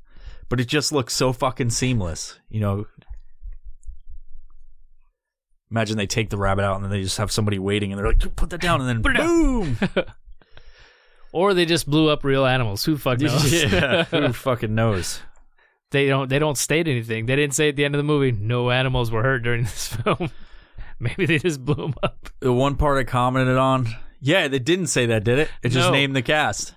[0.49, 2.85] But it just looks so fucking seamless, you know.
[5.69, 8.07] Imagine they take the rabbit out and then they just have somebody waiting and they're
[8.07, 9.77] like, put that down and then boom.
[11.33, 12.85] Or they just blew up real animals.
[12.85, 13.51] Who fuck knows?
[13.63, 15.21] yeah, who fucking knows?
[15.91, 16.29] they don't.
[16.29, 17.25] They don't state anything.
[17.27, 19.87] They didn't say at the end of the movie no animals were hurt during this
[19.89, 20.31] film.
[20.99, 22.29] Maybe they just blew them up.
[22.39, 23.87] The one part I commented on,
[24.19, 25.49] Yeah, they didn't say that, did it?
[25.61, 25.91] It just No.
[25.93, 26.73] named the cast.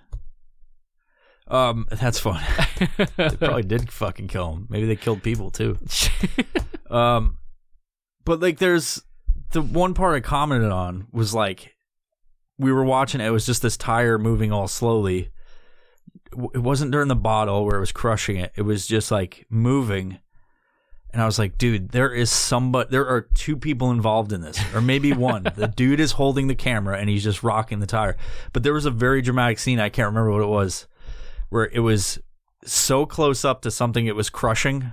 [1.49, 2.41] Um, that's fun.
[3.17, 4.67] they probably did fucking kill him.
[4.69, 5.79] Maybe they killed people too.
[6.91, 7.39] Um,
[8.25, 9.03] but like, there's
[9.53, 11.75] the one part I commented on was like,
[12.61, 13.27] we were watching it.
[13.27, 15.31] It was just this tire moving all slowly.
[16.55, 18.53] It wasn't during the bottle where it was crushing it.
[18.55, 20.19] It was just like moving.
[21.13, 24.61] And I was like, dude, there is somebody, there are two people involved in this,
[24.75, 25.43] or maybe one.
[25.43, 28.17] the dude is holding the camera and he's just rocking the tire.
[28.53, 29.81] But there was a very dramatic scene.
[29.81, 30.87] I can't remember what it was,
[31.49, 32.21] where it was
[32.65, 34.93] so close up to something it was crushing.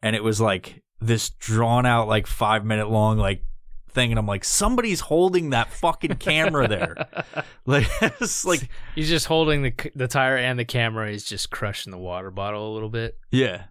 [0.00, 3.44] And it was like this drawn out, like five minute long, like
[3.90, 4.10] thing.
[4.12, 6.96] And I'm like, somebody's holding that fucking camera there.
[7.66, 11.10] like, it's like, He's just holding the the tire and the camera.
[11.10, 13.18] He's just crushing the water bottle a little bit.
[13.30, 13.64] yeah.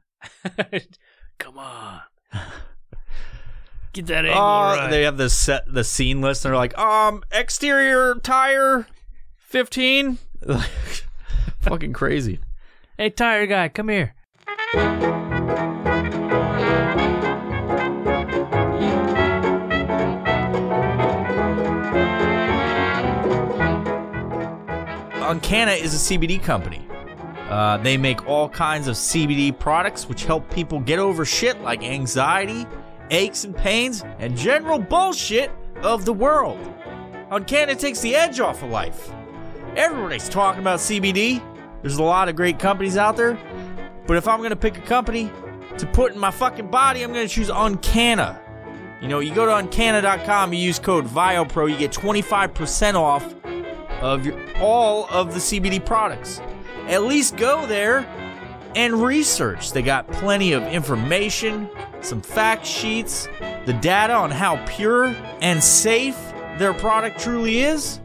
[1.39, 2.01] Come on,
[3.93, 4.89] get that angle Oh, right.
[4.89, 6.43] they have this set the scene list.
[6.43, 8.85] And they're like, um, exterior tire,
[9.37, 10.17] fifteen.
[11.61, 12.39] Fucking crazy.
[12.97, 14.13] hey, tire guy, come here.
[25.29, 26.87] Uncanna is a CBD company.
[27.49, 31.83] Uh, they make all kinds of CBD products which help people get over shit like
[31.83, 32.65] anxiety,
[33.11, 35.51] aches and pains, and general bullshit
[35.83, 36.57] of the world.
[37.29, 39.11] Uncanna takes the edge off of life.
[39.75, 41.43] Everybody's talking about CBD.
[41.83, 43.37] There's a lot of great companies out there.
[44.07, 45.31] But if I'm to pick a company
[45.77, 48.41] to put in my fucking body, I'm to choose Uncanna.
[48.99, 53.35] You know, you go to uncanna.com, you use code VIOPRO, you get 25% off
[54.01, 56.41] of your, all of the CBD products.
[56.87, 58.07] At least go there
[58.75, 59.71] and research.
[59.71, 61.69] They got plenty of information,
[62.01, 63.27] some fact sheets,
[63.65, 66.17] the data on how pure and safe
[66.57, 67.99] their product truly is.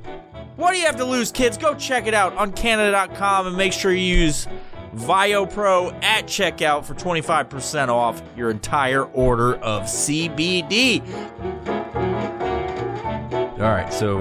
[0.56, 1.56] What do you have to lose, kids?
[1.58, 4.46] Go check it out on uncanna.com and make sure you use
[4.94, 11.02] VioPro at checkout for 25% off your entire order of CBD.
[13.58, 14.20] All right, so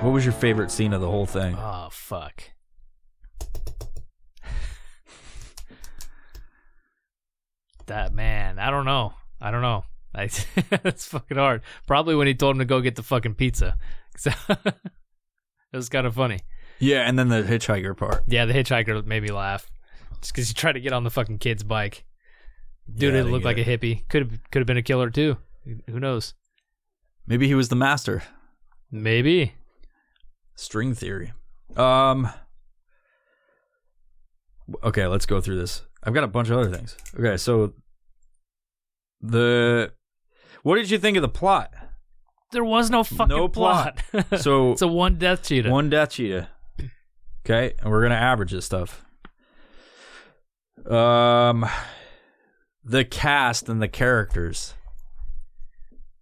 [0.00, 1.54] what was your favorite scene of the whole thing?
[1.56, 2.42] Oh fuck.
[7.86, 9.14] that man, I don't know.
[9.40, 9.84] I don't know.
[10.14, 10.22] I,
[10.84, 11.62] it's fucking hard.
[11.86, 13.76] Probably when he told him to go get the fucking pizza.
[14.26, 14.74] it
[15.72, 16.38] was kind of funny.
[16.78, 18.22] Yeah, and then the hitchhiker part.
[18.26, 19.68] Yeah, the hitchhiker made me laugh.
[20.20, 22.04] Just because he tried to get on the fucking kid's bike.
[22.92, 24.08] Dude, Yeah, it looked like a hippie.
[24.08, 25.36] Could have could have been a killer too.
[25.88, 26.34] Who knows?
[27.26, 28.22] Maybe he was the master.
[28.90, 29.54] Maybe.
[30.60, 31.32] String theory.
[31.74, 32.28] Um.
[34.84, 35.86] Okay, let's go through this.
[36.04, 36.98] I've got a bunch of other things.
[37.18, 37.72] Okay, so
[39.22, 39.90] the
[40.62, 41.72] what did you think of the plot?
[42.52, 44.02] There was no fucking No plot.
[44.36, 45.70] So it's a one death cheetah.
[45.70, 46.50] one death cheetah.
[47.46, 49.02] Okay, and we're gonna average this stuff.
[50.86, 51.64] Um,
[52.84, 54.74] the cast and the characters.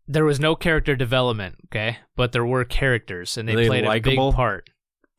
[0.08, 3.84] There was no character development, okay, but there were characters, and they, Were they played
[3.84, 4.30] a likable?
[4.30, 4.70] big part.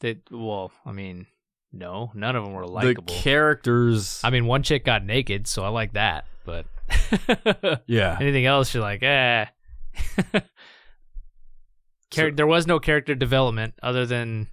[0.02, 1.28] They well, I mean,
[1.72, 3.04] no, none of them were likable.
[3.06, 4.20] The characters.
[4.24, 6.66] I mean, one chick got naked, so I like that, but
[7.86, 9.46] yeah, anything else, you're like, eh.
[12.12, 14.48] Char- So- there was no character development other than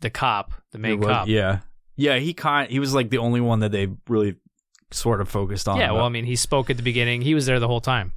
[0.00, 1.28] the cop, the main was- cop.
[1.28, 1.60] Yeah,
[1.96, 2.18] yeah.
[2.18, 2.70] He kind.
[2.70, 4.36] He was like the only one that they really
[4.90, 5.78] sort of focused on.
[5.78, 7.22] Yeah, well, I mean, he spoke at the beginning.
[7.22, 8.12] He was there the whole time.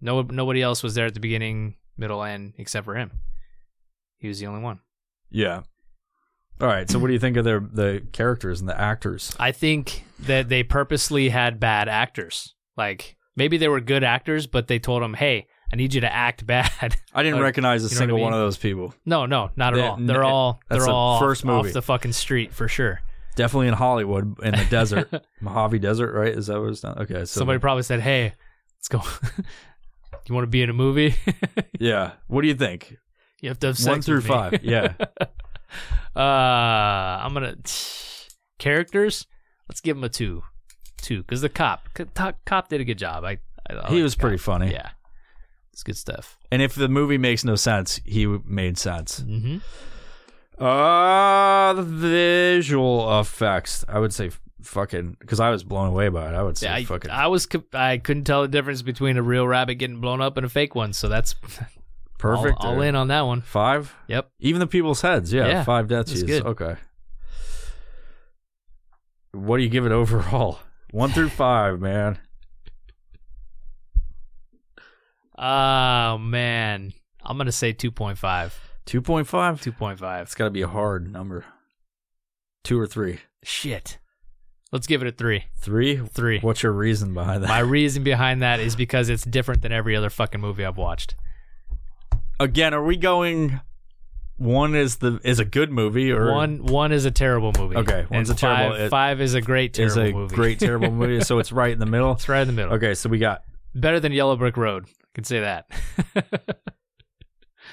[0.00, 3.10] No, nobody else was there at the beginning, middle, end except for him.
[4.18, 4.80] He was the only one.
[5.30, 5.62] yeah.
[6.60, 6.90] All right.
[6.90, 9.34] So, what do you think of their the characters and the actors?
[9.40, 12.54] I think that they purposely had bad actors.
[12.76, 16.12] Like maybe they were good actors, but they told them, "Hey, I need you to
[16.14, 18.24] act bad." I didn't Like, recognize a what I single mean?
[18.24, 18.94] one of those people.
[19.06, 19.96] no, no, not at They- all.
[19.98, 21.72] They're all they're all first off movie.
[21.72, 23.00] the fucking street for sure.
[23.42, 25.08] Definitely in Hollywood, in the desert,
[25.40, 26.32] Mojave Desert, right?
[26.32, 26.98] Is that what it's done?
[26.98, 27.20] Okay.
[27.20, 28.32] So Somebody probably said, "Hey,
[28.78, 29.02] let's go.
[30.26, 31.14] you want to be in a movie?
[31.80, 32.12] yeah.
[32.28, 32.96] What do you think?
[33.42, 34.64] you have to have sex One through with me." five.
[34.64, 34.92] Yeah.
[36.14, 37.56] Uh, I'm gonna
[38.58, 39.26] characters.
[39.68, 40.42] Let's give him a two,
[41.00, 43.24] two, because the cop, c- to- cop did a good job.
[43.24, 43.38] I,
[43.68, 44.44] I, I he like was the pretty cop.
[44.44, 44.72] funny.
[44.72, 44.90] Yeah,
[45.72, 46.36] it's good stuff.
[46.50, 49.20] And if the movie makes no sense, he w- made sense.
[49.20, 49.58] Mm-hmm.
[50.60, 53.84] Uh, the visual effects.
[53.88, 54.30] I would say
[54.62, 56.34] fucking because I was blown away by it.
[56.34, 59.22] I would say Yeah, I, fucking I was I couldn't tell the difference between a
[59.22, 60.92] real rabbit getting blown up and a fake one.
[60.92, 61.34] So that's
[62.18, 62.58] perfect.
[62.60, 63.40] All, all in on that one.
[63.40, 63.94] Five.
[64.08, 64.30] Yep.
[64.40, 65.32] Even the people's heads.
[65.32, 65.48] Yeah.
[65.48, 66.76] Yeah, five death that's Okay.
[69.32, 70.58] What do you give it overall?
[70.90, 72.18] One through five, man.
[75.42, 76.92] Oh man,
[77.24, 77.72] I'm gonna say
[78.90, 79.24] 2.5.
[79.24, 79.98] 2.5?
[79.98, 80.22] 2.5.
[80.22, 81.44] It's got to be a hard number.
[82.64, 83.20] Two or three?
[83.42, 83.98] Shit.
[84.72, 85.44] Let's give it a three.
[85.56, 85.96] Three?
[85.96, 86.40] Three.
[86.40, 87.48] What's your reason behind that?
[87.48, 91.14] My reason behind that is because it's different than every other fucking movie I've watched.
[92.38, 93.60] Again, are we going?
[94.36, 97.76] One is the is a good movie, or One one is a terrible movie.
[97.76, 100.34] Okay, one's and a terrible- Five, it- five is a great is terrible a movie.
[100.34, 101.20] great terrible movie.
[101.24, 102.12] So it's right in the middle.
[102.14, 102.72] it's right in the middle.
[102.74, 103.42] Okay, so we got
[103.74, 104.86] Better than Yellow Brick Road.
[104.88, 105.70] I can say that.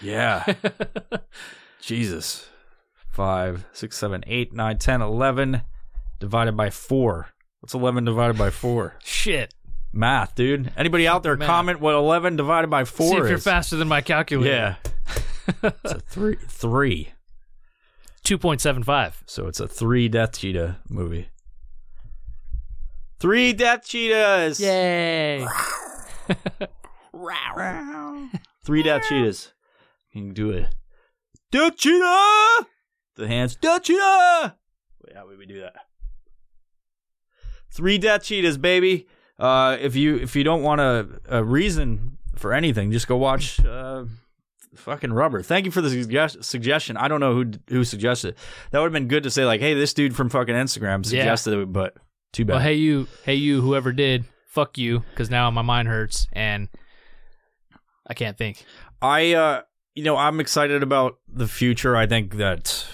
[0.02, 0.46] yeah,
[1.82, 2.50] Jesus,
[3.12, 5.62] five, six, seven, eight, nine, ten, eleven,
[6.20, 7.30] divided by four.
[7.60, 8.96] What's eleven divided by four?
[9.04, 9.54] Shit.
[9.94, 10.72] Math, dude.
[10.78, 11.48] Anybody out there Math.
[11.48, 13.30] comment what eleven divided by four See if is?
[13.30, 14.54] you're faster than my calculator.
[14.54, 14.76] Yeah,
[15.64, 16.36] it's a three.
[16.48, 17.10] Three.
[18.26, 19.14] 2.75.
[19.26, 21.30] So it's a three Death Cheetah movie.
[23.20, 24.60] Three Death Cheetahs.
[24.60, 25.48] Yay.
[28.66, 29.54] Three Death Cheetahs.
[30.18, 30.68] You can do it.
[31.52, 32.68] Cheetah.
[33.16, 33.56] The hands.
[33.56, 34.56] Cheetah.
[35.06, 35.74] Wait, how would we do that?
[37.72, 39.08] Three Death Cheetahs, baby.
[39.40, 43.64] Uh, if you if you don't want a, a reason for anything, just go watch
[43.64, 44.06] uh,
[44.76, 45.44] fucking Rubber.
[45.44, 46.98] Thank you for the suggest- suggestion.
[46.98, 48.38] I don't know who who suggested it.
[48.72, 51.22] That would have been good to say like, hey, this dude from fucking Instagram Yeah.
[51.22, 51.96] suggested it, but
[52.34, 52.54] too bad.
[52.56, 56.70] Well, hey you, hey you, whoever did, fuck you, because now my mind hurts and
[58.08, 58.66] I can't think.
[59.02, 59.62] I, uh,
[59.98, 61.98] you know, I'm excited about the future.
[61.98, 62.86] I think that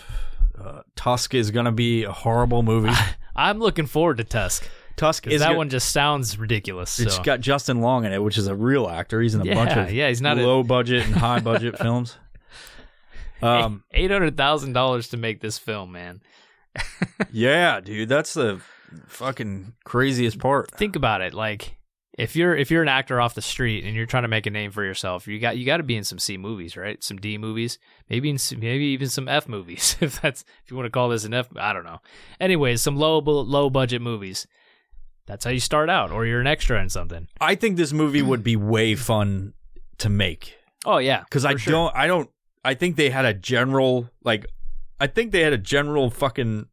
[0.57, 2.93] uh, Tusk is going to be a horrible movie.
[3.35, 6.99] I'm looking forward to Tusk Tusk is that go- one just sounds ridiculous.
[6.99, 7.23] It's so.
[7.23, 9.21] got Justin Long in it, which is a real actor.
[9.21, 12.17] He's in a yeah, bunch of yeah, he's not low budget and high budget films.
[13.41, 16.21] Um, eight hundred thousand dollars to make this film, man.
[17.31, 18.61] yeah, dude, that's the
[19.07, 20.71] fucking craziest part.
[20.71, 21.75] Think about it, like.
[22.17, 24.51] If you're if you're an actor off the street and you're trying to make a
[24.51, 27.03] name for yourself, you got you got to be in some C movies, right?
[27.03, 30.77] Some D movies, maybe in some, maybe even some F movies, if that's if you
[30.77, 31.49] want to call this an F.
[31.55, 32.01] I don't know.
[32.39, 34.45] Anyways, some low low budget movies.
[35.25, 37.27] That's how you start out, or you're an extra in something.
[37.39, 39.53] I think this movie would be way fun
[39.99, 40.57] to make.
[40.85, 41.71] Oh yeah, because I sure.
[41.71, 42.29] don't, I don't,
[42.63, 44.45] I think they had a general like,
[44.99, 46.67] I think they had a general fucking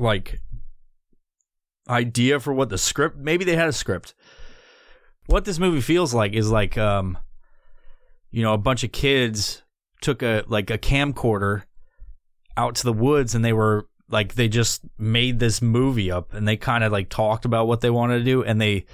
[0.00, 0.40] like
[1.88, 3.16] idea for what the script.
[3.16, 4.14] Maybe they had a script.
[5.26, 7.18] What this movie feels like is like, um,
[8.30, 9.62] you know, a bunch of kids
[10.00, 11.64] took a like a camcorder
[12.56, 16.46] out to the woods and they were like they just made this movie up and
[16.46, 18.86] they kind of like talked about what they wanted to do and they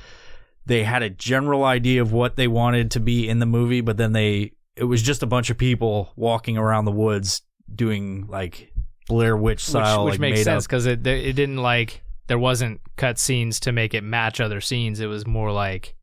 [0.66, 3.96] they had a general idea of what they wanted to be in the movie, but
[3.96, 7.42] then they it was just a bunch of people walking around the woods
[7.72, 8.72] doing like
[9.08, 12.80] Blair Witch style, which like makes made sense because it it didn't like there wasn't
[12.96, 15.00] cut scenes to make it match other scenes.
[15.00, 15.94] It was more like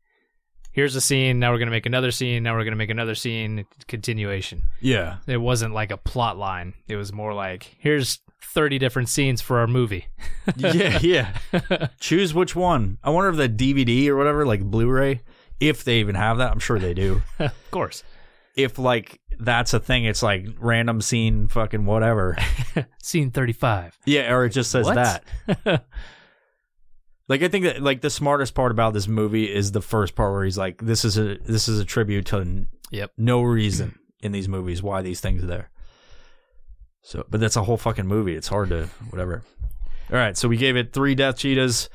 [0.72, 3.66] here's a scene, now we're gonna make another scene, now we're gonna make another scene,
[3.88, 4.62] continuation.
[4.80, 6.74] Yeah, It wasn't like a plot line.
[6.88, 8.20] It was more like here's
[8.54, 10.06] thirty different scenes for our movie.
[10.56, 11.34] yeah, yeah.
[12.00, 12.98] Choose which one.
[13.02, 15.22] I wonder if the DVD or whatever, like Blu-ray,
[15.60, 16.50] if they even have that.
[16.52, 17.22] I'm sure they do.
[17.38, 18.02] of course,
[18.56, 22.36] if like that's a thing, it's like random scene, fucking whatever.
[23.02, 23.98] scene thirty five.
[24.04, 24.94] Yeah, or it just says What?
[25.64, 25.84] that.
[27.28, 30.32] Like I think that like the smartest part about this movie is the first part
[30.32, 33.12] where he's like, "This is a this is a tribute to n- Yep.
[33.16, 35.70] no reason in these movies why these things are there."
[37.02, 38.34] So, but that's a whole fucking movie.
[38.34, 39.42] It's hard to whatever.
[40.10, 41.88] All right, so we gave it three Death Cheetahs.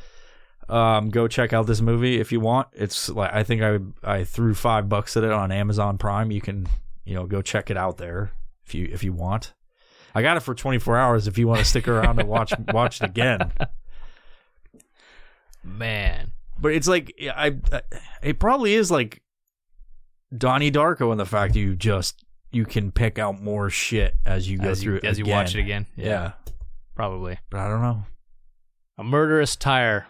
[0.69, 2.67] Um, go check out this movie if you want.
[2.73, 6.29] It's like I think I I threw five bucks at it on Amazon Prime.
[6.31, 6.67] You can
[7.05, 8.31] you know go check it out there
[8.65, 9.53] if you if you want.
[10.15, 13.01] I got it for 24 hours if you want to stick around and watch watch
[13.01, 13.51] it again.
[15.63, 17.81] Man, But it's like I, I
[18.21, 19.21] it probably is like
[20.35, 24.57] Donnie Darko in the fact you just you can pick out more shit as you
[24.57, 25.85] go as through you it as you watch it again.
[25.97, 26.31] again, Yeah.
[26.95, 28.03] probably but I don't know.
[28.97, 30.07] a murderous tire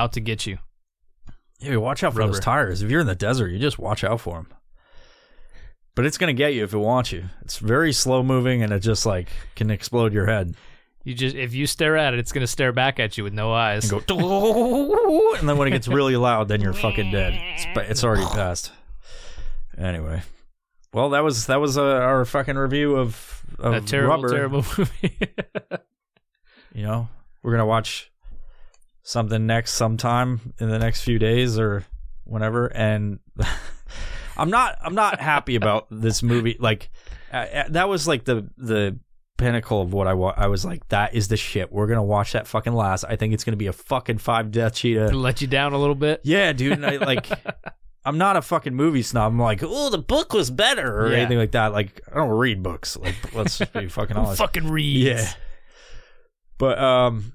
[0.00, 0.58] out to get you.
[1.60, 2.82] Yeah, watch out for those tires.
[2.82, 4.48] If you're in the desert, you just watch out for them.
[5.94, 7.24] But it's gonna get you if it wants you.
[7.42, 10.54] It's very slow moving and it just like can explode your head
[11.04, 13.52] You just if you stare at it, it's gonna stare back at you with no
[13.52, 13.92] eyes.
[13.92, 15.34] and go.
[15.38, 17.34] and then when it gets really loud, then you're fucking dead.
[17.34, 18.72] It's, it's already passed.
[19.76, 20.22] Anyway,
[20.94, 24.28] well, that was that was uh, our fucking review of, of a terrible, Rubber.
[24.30, 25.18] terrible movie.
[26.72, 27.08] You know,
[27.42, 28.09] we're gonna watch
[29.02, 31.84] something next sometime in the next few days or
[32.24, 33.18] whenever, and
[34.36, 36.56] I'm not I'm not happy about this movie.
[36.58, 36.90] Like
[37.32, 38.98] uh, uh, that was like the the
[39.38, 41.72] pinnacle of what I wa- I was like that is the shit.
[41.72, 43.04] We're gonna watch that fucking last.
[43.08, 45.08] I think it's gonna be a fucking five death cheetah.
[45.16, 46.20] Let you down a little bit.
[46.24, 46.72] Yeah, dude.
[46.72, 47.26] And I like
[48.04, 49.30] I'm not a fucking movie snob.
[49.32, 51.18] I'm like, oh, the book was better or Yeah.
[51.18, 51.72] anything like that.
[51.72, 52.96] Like, I don't read books.
[52.96, 54.38] Like, let's just be fucking honest.
[54.38, 55.06] fucking read.
[55.06, 55.30] Yeah.
[56.56, 57.34] But um,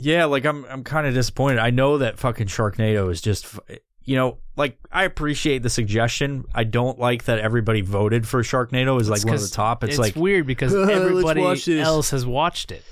[0.00, 1.58] yeah, like I'm I'm kind of disappointed.
[1.58, 3.58] I know that fucking Sharknado is just,
[4.04, 6.44] you know, like I appreciate the suggestion.
[6.54, 9.84] I don't like that everybody voted for Sharknado is like one of the top.
[9.84, 12.82] It's, It's, like, weird because "Uh, everybody watch else has watched it.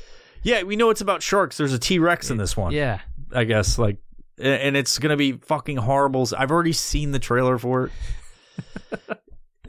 [0.42, 1.56] yeah, we know it's about sharks.
[1.56, 2.72] There's a T Rex in this one.
[2.72, 3.00] Yeah.
[3.34, 3.98] I guess like,
[4.38, 6.28] and it's gonna be fucking horrible.
[6.36, 7.92] I've already seen the trailer for it.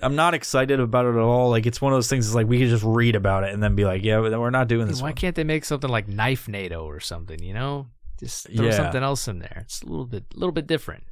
[0.02, 1.50] I'm not excited about it at all.
[1.50, 2.26] Like it's one of those things.
[2.28, 4.68] It's like we could just read about it and then be like, yeah, we're not
[4.68, 5.02] doing this.
[5.02, 5.14] Why one.
[5.16, 7.42] can't they make something like Knife NATO or something?
[7.44, 7.88] You know,
[8.20, 8.72] just throw Yeah.
[8.72, 9.60] something else in there.
[9.66, 11.04] It's a little bit, a little bit different.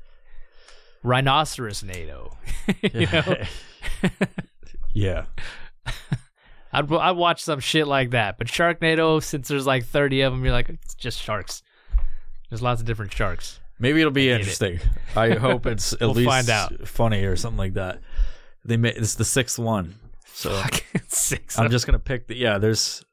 [1.03, 2.37] Rhinoceros NATO.
[2.93, 3.35] you know,
[4.93, 5.25] yeah.
[6.73, 8.37] I'd I'd watch some shit like that.
[8.37, 11.63] But Sharknado, since there's like 30 of them, you're like, it's just sharks.
[12.49, 13.59] There's lots of different sharks.
[13.79, 14.39] Maybe it'll be hate it.
[14.39, 14.79] interesting.
[15.15, 16.87] I hope it's at We'll least find out.
[16.87, 18.01] funny or something like that.
[18.67, 19.95] They made it's the sixth one,
[20.25, 20.61] so
[21.07, 21.57] six.
[21.57, 22.57] I'm just gonna pick the yeah.
[22.57, 23.03] There's,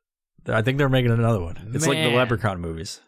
[0.47, 1.71] I think they're making another one.
[1.73, 2.17] It's like the Man.
[2.17, 3.01] Leprechaun movies.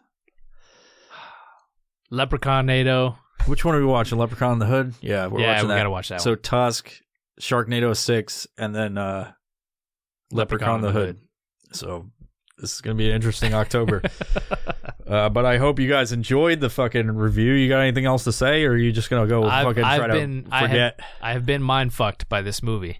[2.09, 3.17] Leprechaun NATO.
[3.45, 4.17] Which one are we watching?
[4.17, 4.93] Leprechaun in the Hood.
[5.01, 5.79] Yeah, we're yeah, watching we that.
[5.79, 6.41] gotta watch that so one.
[6.41, 6.91] Tusk,
[7.39, 9.33] Sharknado six, and then uh,
[10.31, 11.19] Leprechaun in the Hood.
[11.73, 12.09] So
[12.57, 14.01] this is gonna be an interesting October.
[15.07, 17.53] uh, but I hope you guys enjoyed the fucking review.
[17.53, 20.03] You got anything else to say, or are you just gonna go I've- fucking try
[20.05, 20.99] I've been- to I have- forget?
[21.21, 22.99] I have been mind fucked by this movie,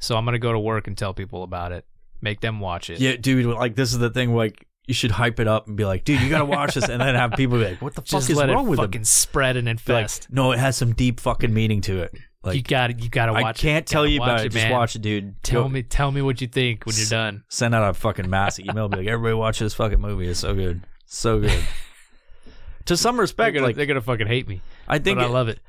[0.00, 1.84] so I'm gonna go to work and tell people about it.
[2.20, 3.00] Make them watch it.
[3.00, 3.44] Yeah, dude.
[3.46, 4.34] Like this is the thing.
[4.34, 7.00] Like you should hype it up and be like, dude, you gotta watch this, and
[7.00, 9.00] then have people be like, what the Just fuck is let wrong it with fucking
[9.00, 9.04] him?
[9.04, 10.28] spread and Be like, infest.
[10.30, 12.14] no, it has some deep fucking meaning to it.
[12.44, 13.44] Like you got to You got to watch.
[13.44, 14.50] I can't tell you about it.
[14.50, 15.42] Just watch it, dude.
[15.42, 15.82] Tell Go- me.
[15.82, 17.44] Tell me what you think when you're done.
[17.48, 18.88] Send out a fucking mass email.
[18.88, 20.28] Be like, everybody watch this fucking movie.
[20.28, 21.62] It's so good, so good.
[22.86, 25.28] to some They're respect, gonna, like they're gonna fucking hate me, I think but I
[25.28, 25.60] love it.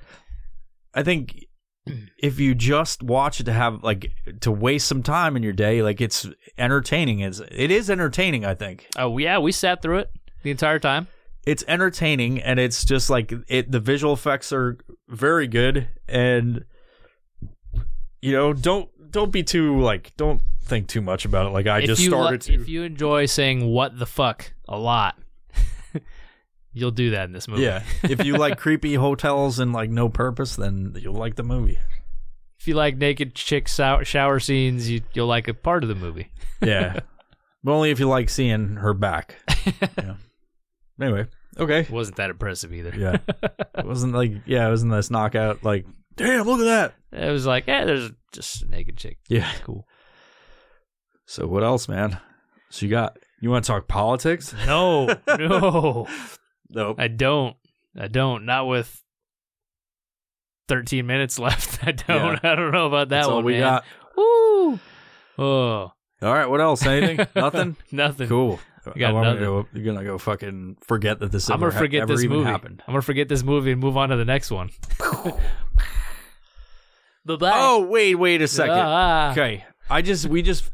[0.93, 1.45] I think
[2.17, 4.11] if you just watch it to have like
[4.41, 7.19] to waste some time in your day, like it's entertaining.
[7.21, 8.43] Is it is entertaining?
[8.45, 10.09] I think Oh yeah, we sat through it
[10.43, 11.07] the entire time.
[11.45, 13.71] It's entertaining, and it's just like it.
[13.71, 14.77] The visual effects are
[15.07, 16.65] very good, and
[18.21, 21.49] you know, don't don't be too like don't think too much about it.
[21.49, 22.53] Like I if just started to.
[22.53, 25.17] if you enjoy saying "what the fuck" a lot,
[26.73, 27.63] you'll do that in this movie.
[27.63, 31.77] yeah, if you like creepy hotels and like no purpose, then you'll like the movie.
[32.59, 35.95] If you like naked chick shower, shower scenes, you, you'll like a part of the
[35.95, 36.31] movie.
[36.61, 37.01] Yeah,
[37.63, 39.35] but only if you like seeing her back.
[39.97, 40.15] yeah.
[41.01, 41.27] Anyway,
[41.57, 41.87] okay.
[41.89, 42.93] Wasn't that impressive either.
[42.95, 43.17] Yeah.
[43.77, 45.85] It wasn't like yeah, it wasn't this knockout like
[46.15, 46.63] damn, look at
[47.11, 47.21] that.
[47.27, 49.17] It was like, yeah, there's just a naked chick.
[49.29, 49.51] Yeah.
[49.63, 49.85] Cool.
[51.27, 52.17] So what else, man?
[52.69, 54.55] So you got you want to talk politics?
[54.65, 56.07] No, no,
[56.69, 56.95] Nope.
[56.99, 57.55] I don't.
[57.99, 58.45] I don't.
[58.45, 59.01] Not with
[60.69, 61.79] 13 minutes left.
[61.87, 62.43] I don't.
[62.43, 63.35] I don't know about that That's one.
[63.37, 63.61] all we man.
[63.61, 63.85] got.
[64.17, 64.79] Woo.
[65.37, 65.91] Oh,
[66.21, 66.85] All right, what else?
[66.85, 67.27] Anything?
[67.35, 67.75] Nothing?
[67.91, 68.27] nothing.
[68.29, 68.59] Cool.
[68.93, 69.43] Got I'm gonna nothing.
[69.43, 72.49] go, you're gonna go fucking forget that this I'm gonna forget ever this even movie.
[72.49, 72.83] happened.
[72.87, 74.69] I'm gonna forget this movie and move on to the next one.
[77.25, 77.51] Bye bye.
[77.55, 78.75] Oh, wait, wait a second.
[78.77, 79.31] Ah.
[79.31, 79.65] Okay.
[79.89, 80.69] I just we just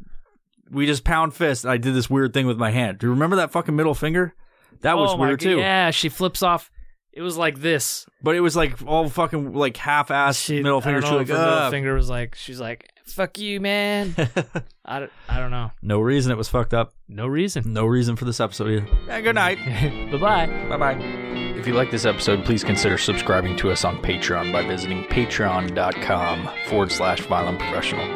[0.69, 1.65] we just pound fist.
[1.65, 2.97] I did this weird thing with my hand.
[2.99, 4.33] Do you remember that fucking middle finger?
[4.81, 5.43] That was oh weird God.
[5.45, 5.57] too.
[5.59, 6.71] Yeah, she flips off.
[7.13, 8.05] It was like this.
[8.23, 11.01] But it was like all fucking like half ass She, middle finger.
[11.01, 14.15] She like, middle finger was like, she's like, "Fuck you, man."
[14.85, 15.71] I, don't, I don't know.
[15.81, 16.93] No reason it was fucked up.
[17.07, 17.73] No reason.
[17.73, 18.87] No reason for this episode either.
[19.07, 19.57] Yeah, good night.
[20.11, 20.67] bye bye.
[20.69, 20.97] bye bye.
[21.61, 26.49] If you like this episode, please consider subscribing to us on Patreon by visiting patreon.com
[26.67, 28.07] forward slash violent professional.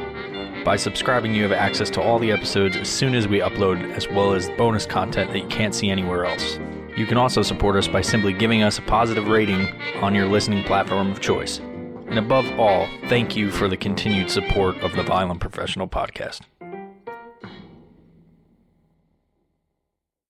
[0.63, 4.07] By subscribing, you have access to all the episodes as soon as we upload, as
[4.09, 6.59] well as bonus content that you can't see anywhere else.
[6.97, 9.67] You can also support us by simply giving us a positive rating
[10.01, 11.61] on your listening platform of choice.
[12.07, 16.41] And above all, thank you for the continued support of the Violent Professional Podcast.